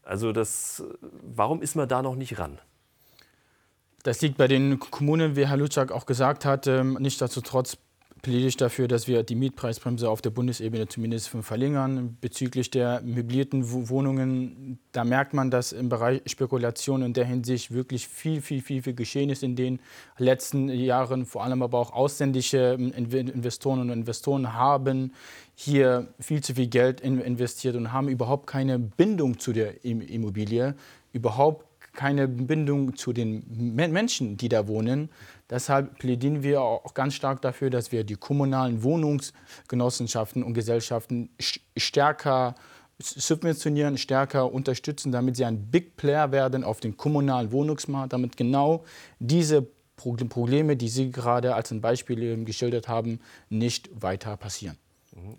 [0.02, 0.84] Also das,
[1.22, 2.58] warum ist man da noch nicht ran?
[4.02, 6.66] Das liegt bei den Kommunen, wie Herr Lutschak auch gesagt hat.
[6.66, 7.78] Ähm, Nichtsdestotrotz
[8.22, 12.16] plädiere ich dafür, dass wir die Mietpreisbremse auf der Bundesebene zumindest verlängern.
[12.20, 17.70] Bezüglich der möblierten Wo- Wohnungen, da merkt man, dass im Bereich Spekulation in der Hinsicht
[17.72, 19.78] wirklich viel, viel, viel, viel geschehen ist in den
[20.16, 21.26] letzten Jahren.
[21.26, 25.12] Vor allem aber auch ausländische ähm, Inve- Investoren und Investoren haben
[25.54, 30.00] hier viel zu viel Geld in- investiert und haben überhaupt keine Bindung zu der Im-
[30.00, 30.74] Immobilie,
[31.12, 31.66] überhaupt
[31.98, 35.10] keine Bindung zu den Men- Menschen, die da wohnen.
[35.50, 41.58] Deshalb plädieren wir auch ganz stark dafür, dass wir die kommunalen Wohnungsgenossenschaften und Gesellschaften sch-
[41.76, 42.54] stärker
[43.00, 48.84] subventionieren, stärker unterstützen, damit sie ein Big Player werden auf dem kommunalen Wohnungsmarkt, damit genau
[49.18, 54.76] diese Pro- Probleme, die Sie gerade als ein Beispiel geschildert haben, nicht weiter passieren.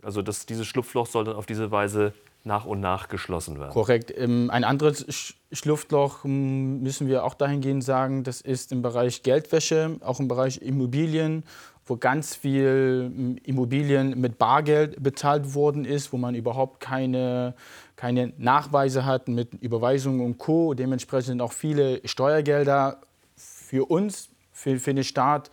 [0.02, 3.71] Also das, dieses Schlupfloch soll dann auf diese Weise nach und nach geschlossen werden.
[3.71, 4.13] Korrekt.
[4.15, 9.23] Ähm, Ein anderes Sch- Schlupfloch ähm, müssen wir auch dahingehend sagen, das ist im Bereich
[9.23, 11.43] Geldwäsche, auch im Bereich Immobilien,
[11.86, 17.56] wo ganz viel hm, Immobilien mit Bargeld bezahlt worden ist, wo man überhaupt keine,
[17.95, 20.73] keine Nachweise hat mit Überweisungen und Co.
[20.73, 23.02] Dementsprechend auch viele Steuergelder
[23.36, 25.49] für uns, für, für den Staat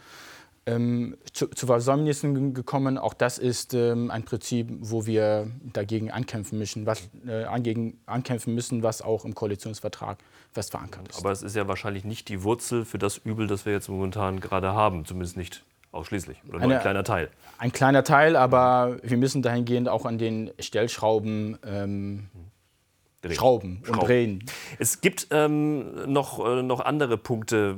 [0.67, 2.99] ähm, zu, zu, Versäumnissen gekommen.
[2.99, 8.55] Auch das ist ähm, ein Prinzip, wo wir dagegen ankämpfen müssen, was, äh, angegen, ankämpfen
[8.55, 10.19] müssen, was auch im Koalitionsvertrag
[10.53, 11.19] fest verankert ist.
[11.19, 14.41] Aber es ist ja wahrscheinlich nicht die Wurzel für das Übel, das wir jetzt momentan
[14.41, 17.31] gerade haben, zumindest nicht ausschließlich oder nur Eine, ein kleiner Teil.
[17.59, 22.29] Ein kleiner Teil, aber wir müssen dahingehend auch an den Stellschrauben ähm,
[23.35, 24.45] Schrauben und drehen.
[24.79, 27.77] Es gibt ähm, noch, äh, noch andere Punkte,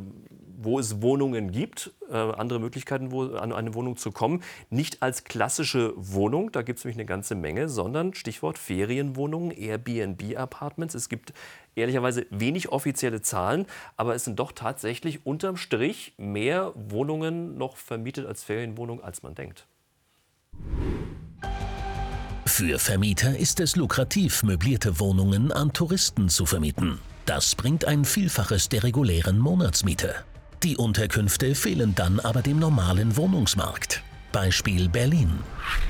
[0.61, 4.42] wo es Wohnungen gibt, äh, andere Möglichkeiten, wo, an eine Wohnung zu kommen.
[4.71, 10.94] Nicht als klassische Wohnung, da gibt es nämlich eine ganze Menge, sondern Stichwort Ferienwohnungen, Airbnb-Apartments.
[10.94, 11.33] Es gibt
[11.77, 13.66] ehrlicherweise wenig offizielle Zahlen,
[13.97, 19.37] aber es sind doch tatsächlich unterm Strich mehr Wohnungen noch vermietet als Ferienwohnungen, als man
[19.37, 19.66] denkt.
[22.47, 26.99] Für Vermieter ist es lukrativ, möblierte Wohnungen an Touristen zu vermieten.
[27.27, 30.25] Das bringt ein Vielfaches der regulären Monatsmiete.
[30.64, 34.03] Die Unterkünfte fehlen dann aber dem normalen Wohnungsmarkt.
[34.33, 35.38] Beispiel Berlin.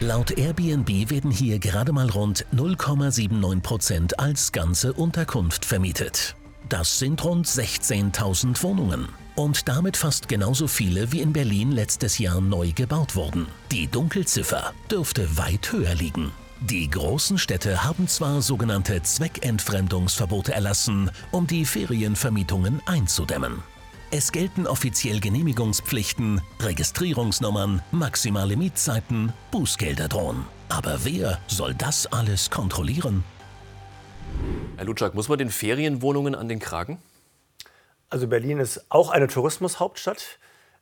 [0.00, 6.36] Laut Airbnb werden hier gerade mal rund 0,79 Prozent als ganze Unterkunft vermietet.
[6.68, 12.42] Das sind rund 16.000 Wohnungen und damit fast genauso viele wie in Berlin letztes Jahr
[12.42, 13.46] neu gebaut wurden.
[13.72, 16.30] Die Dunkelziffer dürfte weit höher liegen.
[16.60, 23.62] Die großen Städte haben zwar sogenannte Zweckentfremdungsverbote erlassen, um die Ferienvermietungen einzudämmen.
[24.10, 30.46] Es gelten offiziell Genehmigungspflichten, Registrierungsnummern, maximale Mietzeiten, Bußgelder drohen.
[30.70, 33.22] Aber wer soll das alles kontrollieren?
[34.76, 37.02] Herr Lutschak, muss man den Ferienwohnungen an den Kragen?
[38.08, 40.38] Also Berlin ist auch eine Tourismushauptstadt.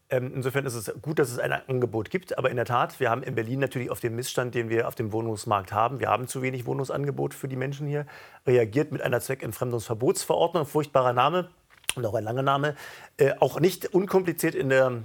[0.09, 2.39] Ähm, insofern ist es gut, dass es ein Angebot gibt.
[2.39, 4.95] Aber in der Tat, wir haben in Berlin natürlich auf den Missstand, den wir auf
[4.95, 8.07] dem Wohnungsmarkt haben, wir haben zu wenig Wohnungsangebot für die Menschen hier,
[8.47, 11.51] reagiert mit einer Zweckentfremdungsverbotsverordnung, furchtbarer Name,
[11.95, 12.75] und auch ein langer Name,
[13.17, 15.03] äh, auch nicht unkompliziert in der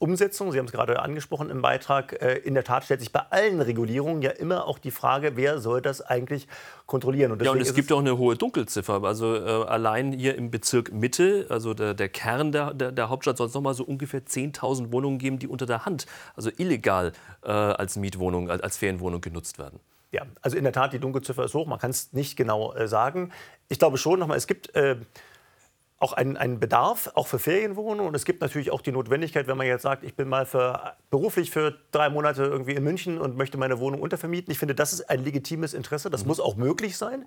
[0.00, 3.20] Umsetzung, Sie haben es gerade angesprochen im Beitrag, äh, in der Tat stellt sich bei
[3.30, 6.46] allen Regulierungen ja immer auch die Frage, wer soll das eigentlich
[6.86, 7.32] kontrollieren.
[7.32, 9.02] Und ja, und es gibt auch eine hohe Dunkelziffer.
[9.02, 13.38] Also äh, allein hier im Bezirk Mitte, also der, der Kern der, der, der, Hauptstadt,
[13.38, 17.12] soll es noch mal so ungefähr 10.000 Wohnungen geben, die unter der Hand, also illegal
[17.42, 19.80] äh, als Mietwohnung, als, als Ferienwohnung genutzt werden.
[20.12, 21.66] Ja, also in der Tat, die Dunkelziffer ist hoch.
[21.66, 23.32] Man kann es nicht genau äh, sagen.
[23.68, 24.96] Ich glaube schon, nochmal, es gibt äh,
[26.00, 28.06] auch einen, einen Bedarf, auch für Ferienwohnungen.
[28.06, 30.94] Und es gibt natürlich auch die Notwendigkeit, wenn man jetzt sagt, ich bin mal für,
[31.10, 34.52] beruflich für drei Monate irgendwie in München und möchte meine Wohnung untervermieten.
[34.52, 36.08] Ich finde, das ist ein legitimes Interesse.
[36.08, 36.28] Das mhm.
[36.28, 37.20] muss auch möglich sein.
[37.20, 37.24] Mhm.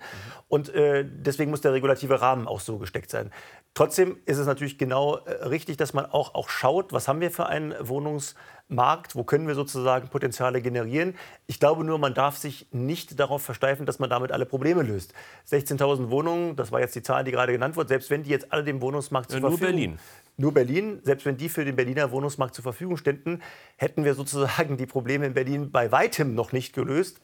[0.47, 3.31] Und äh, deswegen muss der regulative Rahmen auch so gesteckt sein.
[3.73, 7.31] Trotzdem ist es natürlich genau äh, richtig, dass man auch, auch schaut, was haben wir
[7.31, 8.35] für einen Wohnungs-
[8.71, 11.15] Markt, wo können wir sozusagen Potenziale generieren.
[11.47, 15.13] Ich glaube nur, man darf sich nicht darauf versteifen, dass man damit alle Probleme löst.
[15.49, 18.51] 16.000 Wohnungen, das war jetzt die Zahl, die gerade genannt wurde, selbst wenn die jetzt
[18.51, 19.67] alle dem Wohnungsmarkt zur ja, Verfügung...
[19.67, 19.99] Nur Berlin.
[20.37, 23.41] Nur Berlin, selbst wenn die für den Berliner Wohnungsmarkt zur Verfügung ständen,
[23.75, 27.19] hätten wir sozusagen die Probleme in Berlin bei weitem noch nicht gelöst.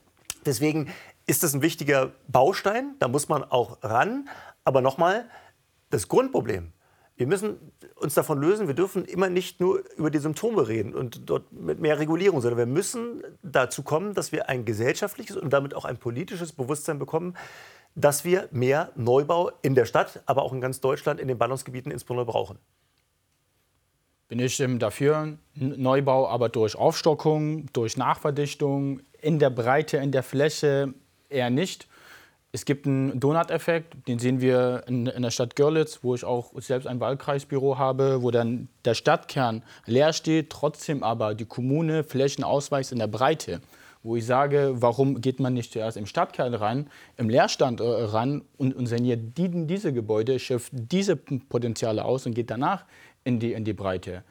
[0.46, 0.94] Deswegen
[1.26, 4.30] ist das ein wichtiger Baustein, da muss man auch ran.
[4.64, 5.30] Aber nochmal,
[5.90, 6.74] das Grundproblem,
[7.18, 7.58] wir müssen
[7.96, 11.80] uns davon lösen, wir dürfen immer nicht nur über die Symptome reden und dort mit
[11.80, 15.98] mehr Regulierung, sondern wir müssen dazu kommen, dass wir ein gesellschaftliches und damit auch ein
[15.98, 17.36] politisches Bewusstsein bekommen,
[17.96, 21.92] dass wir mehr Neubau in der Stadt, aber auch in ganz Deutschland in den Ballungsgebieten
[21.92, 22.60] insbesondere brauchen.
[24.28, 30.94] Bin ich dafür, Neubau, aber durch Aufstockung, durch Nachverdichtung, in der Breite, in der Fläche
[31.30, 31.88] eher nicht.
[32.58, 36.52] Es gibt einen Donut-Effekt, den sehen wir in, in, der Stadt Görlitz, wo ich auch
[36.56, 42.44] selbst ein Wahlkreisbüro habe, wo dann der Stadtkern leer steht, trotzdem aber die Kommune Flächen
[42.44, 43.62] ausweist in der Breite.
[44.02, 48.42] Wo ich sage, warum geht man nicht zuerst im Stadtkern ran, im Leerstand äh, ran
[48.58, 52.86] und, und saniert die, diese Gebäude, schöpft diese Potenziale aus und geht danach
[53.24, 54.24] in die, in die Breite.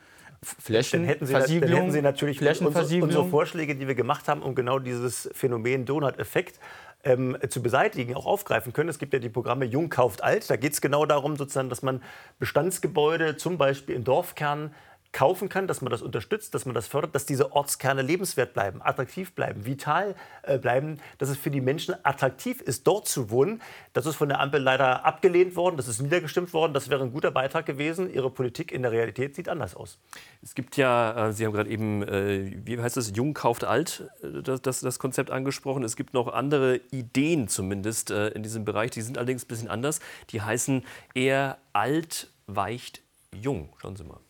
[0.42, 1.60] Flächenversiegelung.
[1.60, 5.84] Dann hätten Sie natürlich unsere, unsere Vorschläge, die wir gemacht haben, um genau dieses Phänomen
[5.84, 6.60] Donut-Effekt
[7.06, 8.88] ähm, zu beseitigen, auch aufgreifen können.
[8.88, 10.50] Es gibt ja die Programme Jung kauft alt.
[10.50, 12.02] Da geht es genau darum, sozusagen, dass man
[12.38, 14.74] Bestandsgebäude zum Beispiel in Dorfkernen
[15.16, 18.82] kaufen kann, dass man das unterstützt, dass man das fördert, dass diese Ortskerne lebenswert bleiben,
[18.82, 23.62] attraktiv bleiben, vital äh, bleiben, dass es für die Menschen attraktiv ist, dort zu wohnen.
[23.94, 26.74] Das ist von der Ampel leider abgelehnt worden, das ist niedergestimmt worden.
[26.74, 28.12] Das wäre ein guter Beitrag gewesen.
[28.12, 29.98] Ihre Politik in der Realität sieht anders aus.
[30.42, 34.10] Es gibt ja, äh, Sie haben gerade eben, äh, wie heißt das, Jung kauft alt,
[34.22, 35.82] äh, das, das, das, Konzept angesprochen.
[35.82, 39.68] Es gibt noch andere Ideen zumindest äh, in diesem Bereich, die sind allerdings ein bisschen
[39.68, 40.00] anders.
[40.28, 43.00] Die heißen eher alt weicht
[43.32, 43.70] jung.
[43.80, 44.25] Schauen Sie mal.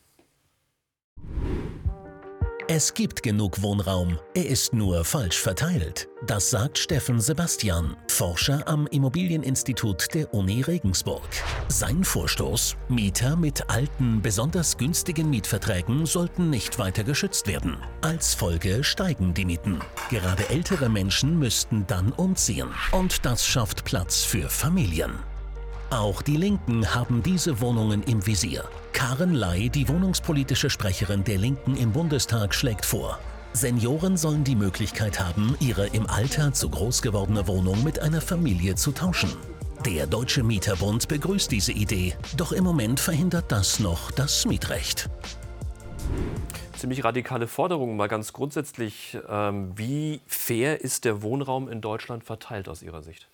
[2.68, 6.08] Es gibt genug Wohnraum, er ist nur falsch verteilt.
[6.26, 11.22] Das sagt Steffen Sebastian, Forscher am Immobilieninstitut der Uni Regensburg.
[11.68, 17.76] Sein Vorstoß, Mieter mit alten, besonders günstigen Mietverträgen sollten nicht weiter geschützt werden.
[18.00, 19.78] Als Folge steigen die Mieten.
[20.10, 22.70] Gerade ältere Menschen müssten dann umziehen.
[22.90, 25.12] Und das schafft Platz für Familien.
[25.90, 28.64] Auch die Linken haben diese Wohnungen im Visier.
[28.92, 33.20] Karen Ley, die wohnungspolitische Sprecherin der Linken im Bundestag, schlägt vor,
[33.52, 38.74] Senioren sollen die Möglichkeit haben, ihre im Alter zu groß gewordene Wohnung mit einer Familie
[38.74, 39.30] zu tauschen.
[39.84, 45.08] Der Deutsche Mieterbund begrüßt diese Idee, doch im Moment verhindert das noch das Mietrecht.
[46.76, 49.16] Ziemlich radikale Forderungen, mal ganz grundsätzlich.
[49.28, 53.28] Ähm, wie fair ist der Wohnraum in Deutschland verteilt aus Ihrer Sicht?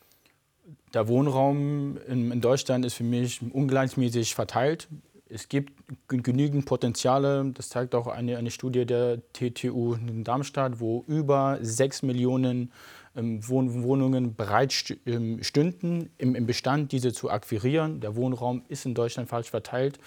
[0.94, 4.88] Der Wohnraum in, Deutschland ist für mich ungleichmäßig verteilt.
[5.28, 5.72] Es gibt
[6.08, 12.02] genügend Potenziale, das zeigt auch eine, eine Studie der TTU in Darmstadt, wo über 6
[12.02, 12.70] Millionen
[13.16, 15.40] ähm, Wohnungen bereit ähm,
[16.18, 18.00] im, im, Bestand diese zu akquirieren.
[18.00, 19.98] Der Wohnraum ist in Deutschland falsch verteilt.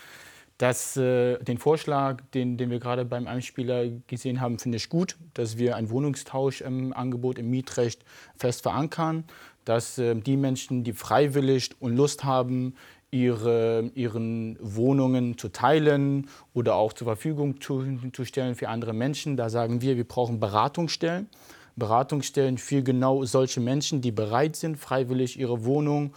[0.60, 5.17] Das, äh, den Vorschlag, den, den wir gerade beim Einspieler gesehen haben, finde ich gut,
[5.34, 8.06] dass wir ein Wohnungstauschangebot im Mietrecht
[8.38, 9.26] fest verankern
[9.65, 12.75] dass äh, die Menschen, die freiwillig und Lust haben,
[13.12, 19.38] ihre ihren Wohnungen zu teilen oder auch zur Verfügung zu, zu stellen für andere Menschen,
[19.38, 21.30] da sagen wir, wir brauchen Beratungsstellen.
[21.78, 26.13] Beratungsstellen für genau solche Menschen, die bereit sind, freiwillig ihre Wohnung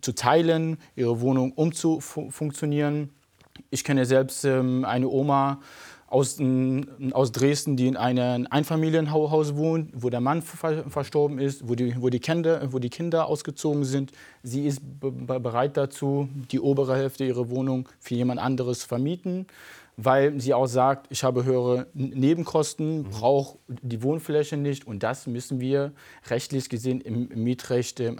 [0.00, 3.10] zu teilen, ihre Wohnung umzufunktionionieren.
[3.70, 5.60] Ich kenne selbst ähm, eine Oma,
[6.08, 6.38] aus,
[7.12, 12.10] aus Dresden, die in einem Einfamilienhaus wohnt, wo der Mann verstorben ist, wo die, wo
[12.10, 14.12] die, Kinder, wo die Kinder ausgezogen sind.
[14.42, 19.46] Sie ist bereit dazu, die obere Hälfte ihrer Wohnung für jemand anderes zu vermieten,
[19.96, 23.10] weil sie auch sagt, ich habe höhere Nebenkosten, mhm.
[23.10, 25.92] brauche die Wohnfläche nicht und das müssen wir
[26.28, 28.14] rechtlich gesehen im Mietrecht äh,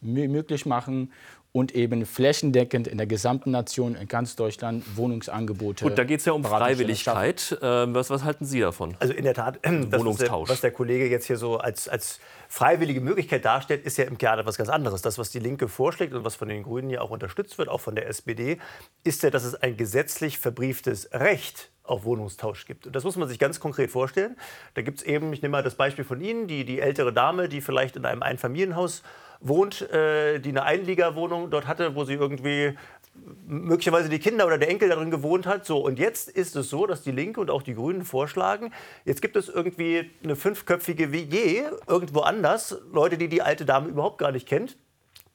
[0.00, 1.10] möglich machen
[1.52, 5.84] und eben flächendeckend in der gesamten Nation, in ganz Deutschland Wohnungsangebote.
[5.84, 7.58] Gut, da geht es ja um Freiwilligkeit.
[7.60, 8.96] Ähm, was, was, halten Sie davon?
[9.00, 10.48] Also in der Tat, das, Wohnungstausch.
[10.48, 14.38] was der Kollege jetzt hier so als, als freiwillige Möglichkeit darstellt, ist ja im Kern
[14.38, 15.02] etwas ganz anderes.
[15.02, 17.80] Das, was die Linke vorschlägt und was von den Grünen ja auch unterstützt wird, auch
[17.80, 18.58] von der SPD,
[19.02, 22.86] ist ja, dass es ein gesetzlich verbrieftes Recht auf Wohnungstausch gibt.
[22.86, 24.36] Und das muss man sich ganz konkret vorstellen.
[24.74, 27.48] Da gibt es eben, ich nehme mal das Beispiel von Ihnen, die, die ältere Dame,
[27.48, 29.02] die vielleicht in einem Einfamilienhaus
[29.40, 32.74] wohnt, äh, die eine Einliegerwohnung dort hatte, wo sie irgendwie
[33.46, 35.66] möglicherweise die Kinder oder der Enkel darin gewohnt hat.
[35.66, 38.72] So, und jetzt ist es so, dass die Linke und auch die Grünen vorschlagen,
[39.04, 44.18] jetzt gibt es irgendwie eine fünfköpfige WG irgendwo anders, Leute, die die alte Dame überhaupt
[44.18, 44.76] gar nicht kennt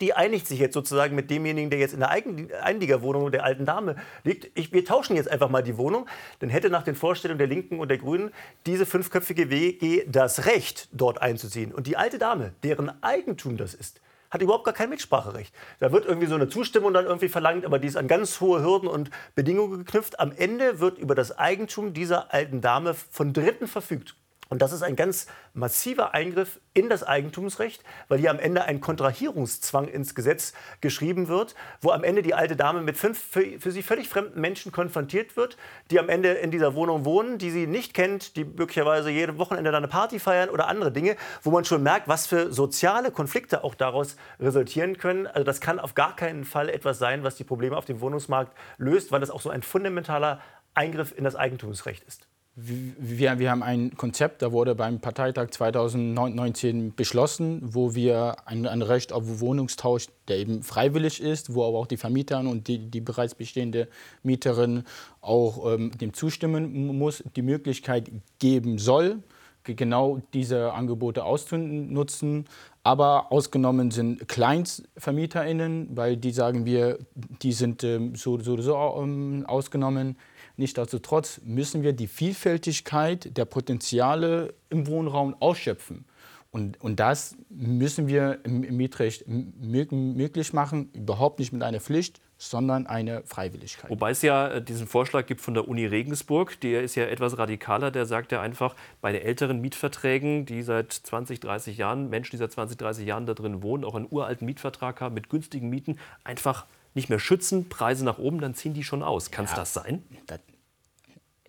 [0.02, 3.96] die einigt sich jetzt sozusagen mit demjenigen, der jetzt in der Einliegerwohnung der alten Dame
[4.24, 4.50] liegt.
[4.58, 6.08] Ich, wir tauschen jetzt einfach mal die Wohnung.
[6.40, 8.32] Dann hätte nach den Vorstellungen der Linken und der Grünen
[8.66, 11.74] diese fünfköpfige WG das Recht, dort einzuziehen.
[11.74, 15.54] Und die alte Dame, deren Eigentum das ist, hat überhaupt gar kein Mitspracherecht.
[15.80, 18.62] Da wird irgendwie so eine Zustimmung dann irgendwie verlangt, aber die ist an ganz hohe
[18.62, 20.20] Hürden und Bedingungen geknüpft.
[20.20, 24.16] Am Ende wird über das Eigentum dieser alten Dame von Dritten verfügt.
[24.50, 28.80] Und das ist ein ganz massiver Eingriff in das Eigentumsrecht, weil hier am Ende ein
[28.80, 33.82] Kontrahierungszwang ins Gesetz geschrieben wird, wo am Ende die alte Dame mit fünf für, sie
[33.82, 35.58] völlig fremden Menschen konfrontiert wird,
[35.90, 39.72] die am Ende in dieser Wohnung wohnen, die sie nicht kennt, die möglicherweise jede Wochenende
[39.72, 43.64] dann eine Party feiern oder andere Dinge, wo man schon merkt, was für soziale Konflikte
[43.64, 45.26] auch daraus resultieren können.
[45.26, 48.56] Also das kann auf gar keinen Fall etwas sein, was die Probleme auf dem Wohnungsmarkt
[48.78, 50.40] löst, weil das auch so ein fundamentaler
[50.76, 52.28] Eingriff in das Eigentumsrecht ist.
[52.58, 58.82] Wir, wir, haben ein Konzept, da wurde beim Parteitag 2019 beschlossen, wo wir ein, ein,
[58.82, 63.02] Recht auf Wohnungstausch, der eben freiwillig ist, wo aber auch die Vermieter und die, die
[63.02, 63.90] bereits bestehende
[64.24, 64.86] Mieterin
[65.20, 69.22] auch ähm, dem zustimmen muss, die Möglichkeit geben soll,
[69.66, 72.46] genau diese Angebote auszunutzen.
[72.84, 77.00] Aber ausgenommen sind KleinstvermieterInnen, weil die sagen wir,
[77.42, 80.16] die sind ähm, so, so, so ähm, ausgenommen.
[80.58, 86.06] Nichtsdestotrotz müssen wir die Vielfältigkeit der Potenziale im Wohnraum ausschöpfen.
[86.52, 92.88] Und, und das müssen wir im, Mietrecht möglich machen, überhaupt nicht mit einer Pflicht, sondern
[92.88, 93.90] eine Freiwilligkeit.
[93.90, 97.38] Wobei es ja äh, diesen Vorschlag gibt von der Uni Regensburg, der ist ja etwas
[97.38, 102.32] radikaler, der sagt ja einfach, bei den älteren Mietverträgen, die seit 20, 30 Jahren, Menschen,
[102.32, 105.70] die seit 20, 30 Jahren da drin wohnen, auch einen uralten Mietvertrag haben mit günstigen
[105.70, 109.30] Mieten, einfach nicht mehr schützen, Preise nach oben, dann ziehen die schon aus.
[109.30, 110.04] Kann es ja, das sein?
[110.28, 110.40] Das,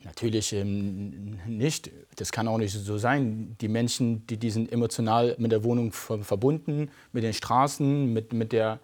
[0.02, 1.90] natürlich ähm, nicht.
[2.16, 3.56] Das kann auch nicht so sein.
[3.60, 8.52] Die Menschen, die, die sind emotional mit der Wohnung verbunden, mit den Straßen, mit, mit
[8.52, 8.80] der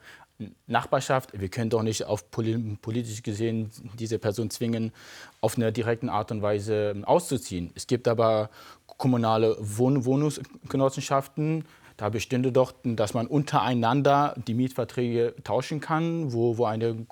[0.66, 1.38] Nachbarschaft.
[1.38, 4.92] Wir können doch nicht auf politisch gesehen diese Person zwingen,
[5.40, 7.70] auf eine direkte Art und Weise auszuziehen.
[7.74, 8.50] Es gibt aber
[8.86, 11.64] kommunale Wohn Wohnungsgenossenschaften,
[12.02, 17.06] da bestünde doch, dass man untereinander die Mietverträge tauschen kann, wo, wo eine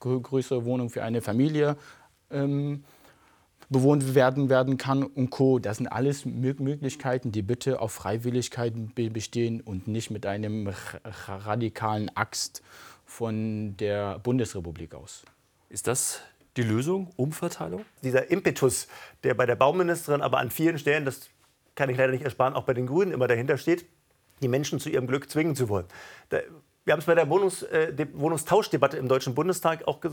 [0.00, 1.76] größere Wohnung für eine Familie
[2.28, 2.82] ähm,
[3.68, 5.60] bewohnt werden, werden kann und Co.
[5.60, 10.68] Das sind alles Möglichkeiten, die bitte auf Freiwilligkeit bestehen und nicht mit einem
[11.28, 12.62] radikalen Axt
[13.04, 15.22] von der Bundesrepublik aus.
[15.68, 16.20] Ist das
[16.56, 17.84] die Lösung, Umverteilung?
[18.02, 18.88] Dieser Impetus,
[19.22, 21.30] der bei der Bauministerin, aber an vielen Stellen, das
[21.76, 23.86] kann ich leider nicht ersparen, auch bei den Grünen immer dahinter steht,
[24.40, 25.86] die Menschen zu ihrem Glück zwingen zu wollen.
[26.30, 26.38] Da,
[26.84, 30.10] wir haben es bei der Wohnungs, äh, Wohnungstauschdebatte im Deutschen Bundestag auch äh,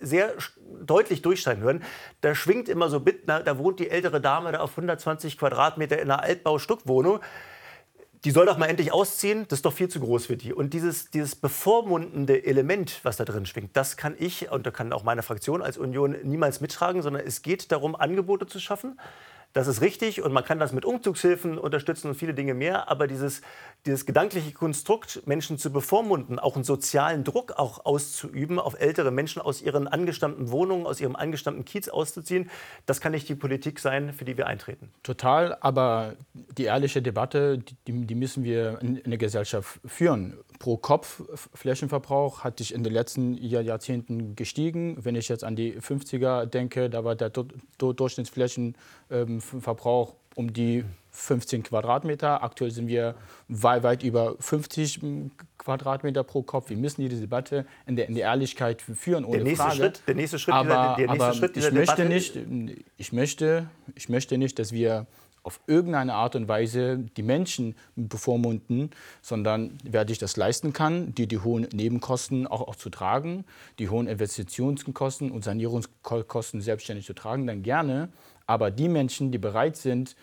[0.00, 0.34] sehr
[0.80, 1.82] deutlich durchscheinen hören.
[2.22, 6.00] Da schwingt immer so mit, na, da wohnt die ältere Dame da auf 120 Quadratmeter
[6.00, 7.20] in einer Altbaustuckwohnung.
[8.24, 10.54] Die soll doch mal endlich ausziehen, das ist doch viel zu groß für die.
[10.54, 14.92] Und dieses, dieses bevormundende Element, was da drin schwingt, das kann ich und da kann
[14.92, 18.96] auch meine Fraktion als Union niemals mittragen, sondern es geht darum, Angebote zu schaffen,
[19.52, 22.90] das ist richtig und man kann das mit Umzugshilfen unterstützen und viele Dinge mehr.
[22.90, 23.42] Aber dieses,
[23.86, 29.42] dieses gedankliche Konstrukt, Menschen zu bevormunden, auch einen sozialen Druck auch auszuüben, auf ältere Menschen
[29.42, 32.50] aus ihren angestammten Wohnungen, aus ihrem angestammten Kiez auszuziehen,
[32.86, 34.90] das kann nicht die Politik sein, für die wir eintreten.
[35.02, 40.38] Total, aber die ehrliche Debatte, die, die müssen wir in, in der Gesellschaft führen.
[40.62, 41.22] Pro Kopf
[41.54, 44.96] Flächenverbrauch hat sich in den letzten Jahrzehnten gestiegen.
[45.00, 47.32] Wenn ich jetzt an die 50er denke, da war der
[47.78, 48.76] Durchschnittsflächen
[49.10, 49.42] ähm,
[50.36, 52.44] um die 15 Quadratmeter.
[52.44, 53.16] Aktuell sind wir
[53.48, 55.00] weit, weit über 50
[55.58, 56.70] Quadratmeter pro Kopf.
[56.70, 59.76] Wir müssen diese Debatte in der, in der Ehrlichkeit führen, ohne der nächste Frage.
[59.76, 62.86] Schritt, der nächste Schritt aber, dieser, der nächste aber Schritt dieser ich möchte Debatte nicht,
[62.98, 65.08] ich möchte, ich möchte nicht, dass wir
[65.42, 68.90] auf irgendeine Art und Weise die Menschen bevormunden,
[69.22, 73.44] sondern wer sich das leisten kann, die die hohen Nebenkosten auch, auch zu tragen,
[73.78, 78.08] die hohen Investitionskosten und Sanierungskosten selbstständig zu tragen, dann gerne.
[78.46, 80.16] Aber die Menschen, die bereit sind,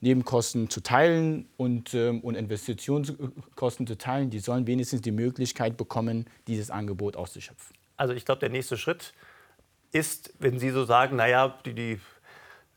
[0.00, 6.26] Nebenkosten zu teilen und, ähm, und Investitionskosten zu teilen, die sollen wenigstens die Möglichkeit bekommen,
[6.46, 7.74] dieses Angebot auszuschöpfen.
[7.96, 9.14] Also ich glaube, der nächste Schritt
[9.92, 12.00] ist, wenn Sie so sagen, naja, die, die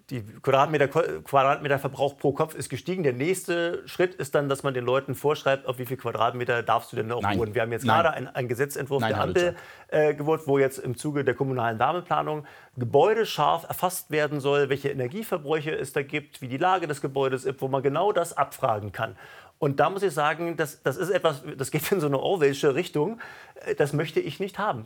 [0.09, 3.03] die Quadratmeter, Quadratmeterverbrauch pro Kopf ist gestiegen.
[3.03, 6.91] Der nächste Schritt ist dann, dass man den Leuten vorschreibt, auf wie viel Quadratmeter darfst
[6.91, 7.53] du denn noch wohnen.
[7.53, 8.01] Wir haben jetzt Nein.
[8.01, 9.55] gerade einen, einen Gesetzentwurf Nein, der Ampel
[9.89, 12.45] äh, gewollt, wo jetzt im Zuge der kommunalen Wärmeplanung
[12.77, 17.61] gebäudescharf erfasst werden soll, welche Energieverbräuche es da gibt, wie die Lage des Gebäudes ist,
[17.61, 19.15] wo man genau das abfragen kann.
[19.59, 22.75] Und da muss ich sagen, das, das ist etwas, das geht in so eine Orwellsche
[22.75, 23.19] Richtung.
[23.65, 24.85] Äh, das möchte ich nicht haben.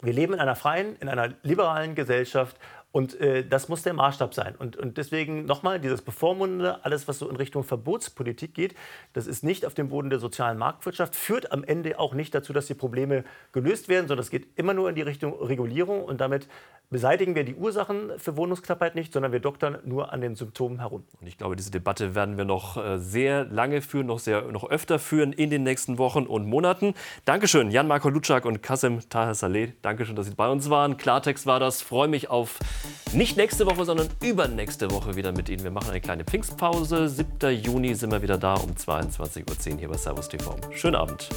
[0.00, 2.56] Wir leben in einer freien, in einer liberalen Gesellschaft
[2.92, 4.54] und äh, das muss der Maßstab sein.
[4.56, 8.74] Und, und deswegen nochmal dieses Bevormundende, alles, was so in Richtung Verbotspolitik geht,
[9.14, 12.52] das ist nicht auf dem Boden der sozialen Marktwirtschaft, führt am Ende auch nicht dazu,
[12.52, 16.20] dass die Probleme gelöst werden, sondern es geht immer nur in die Richtung Regulierung und
[16.20, 16.48] damit
[16.92, 21.04] beseitigen wir die Ursachen für Wohnungsknappheit nicht, sondern wir doktern nur an den Symptomen herum.
[21.20, 24.68] Und ich glaube, diese Debatte werden wir noch äh, sehr lange führen, noch, sehr, noch
[24.70, 26.94] öfter führen in den nächsten Wochen und Monaten.
[27.24, 29.72] Dankeschön, Jan-Marco Lutschak und Kasim Taher Saleh.
[29.82, 30.96] Dankeschön, dass Sie bei uns waren.
[30.96, 31.82] Klartext war das.
[31.82, 32.58] Freue mich auf
[33.12, 35.64] nicht nächste Woche, sondern übernächste Woche wieder mit Ihnen.
[35.64, 37.08] Wir machen eine kleine Pfingstpause.
[37.08, 37.50] 7.
[37.50, 40.56] Juni sind wir wieder da um 22.10 Uhr hier bei Servus TV.
[40.70, 41.28] Schönen Abend.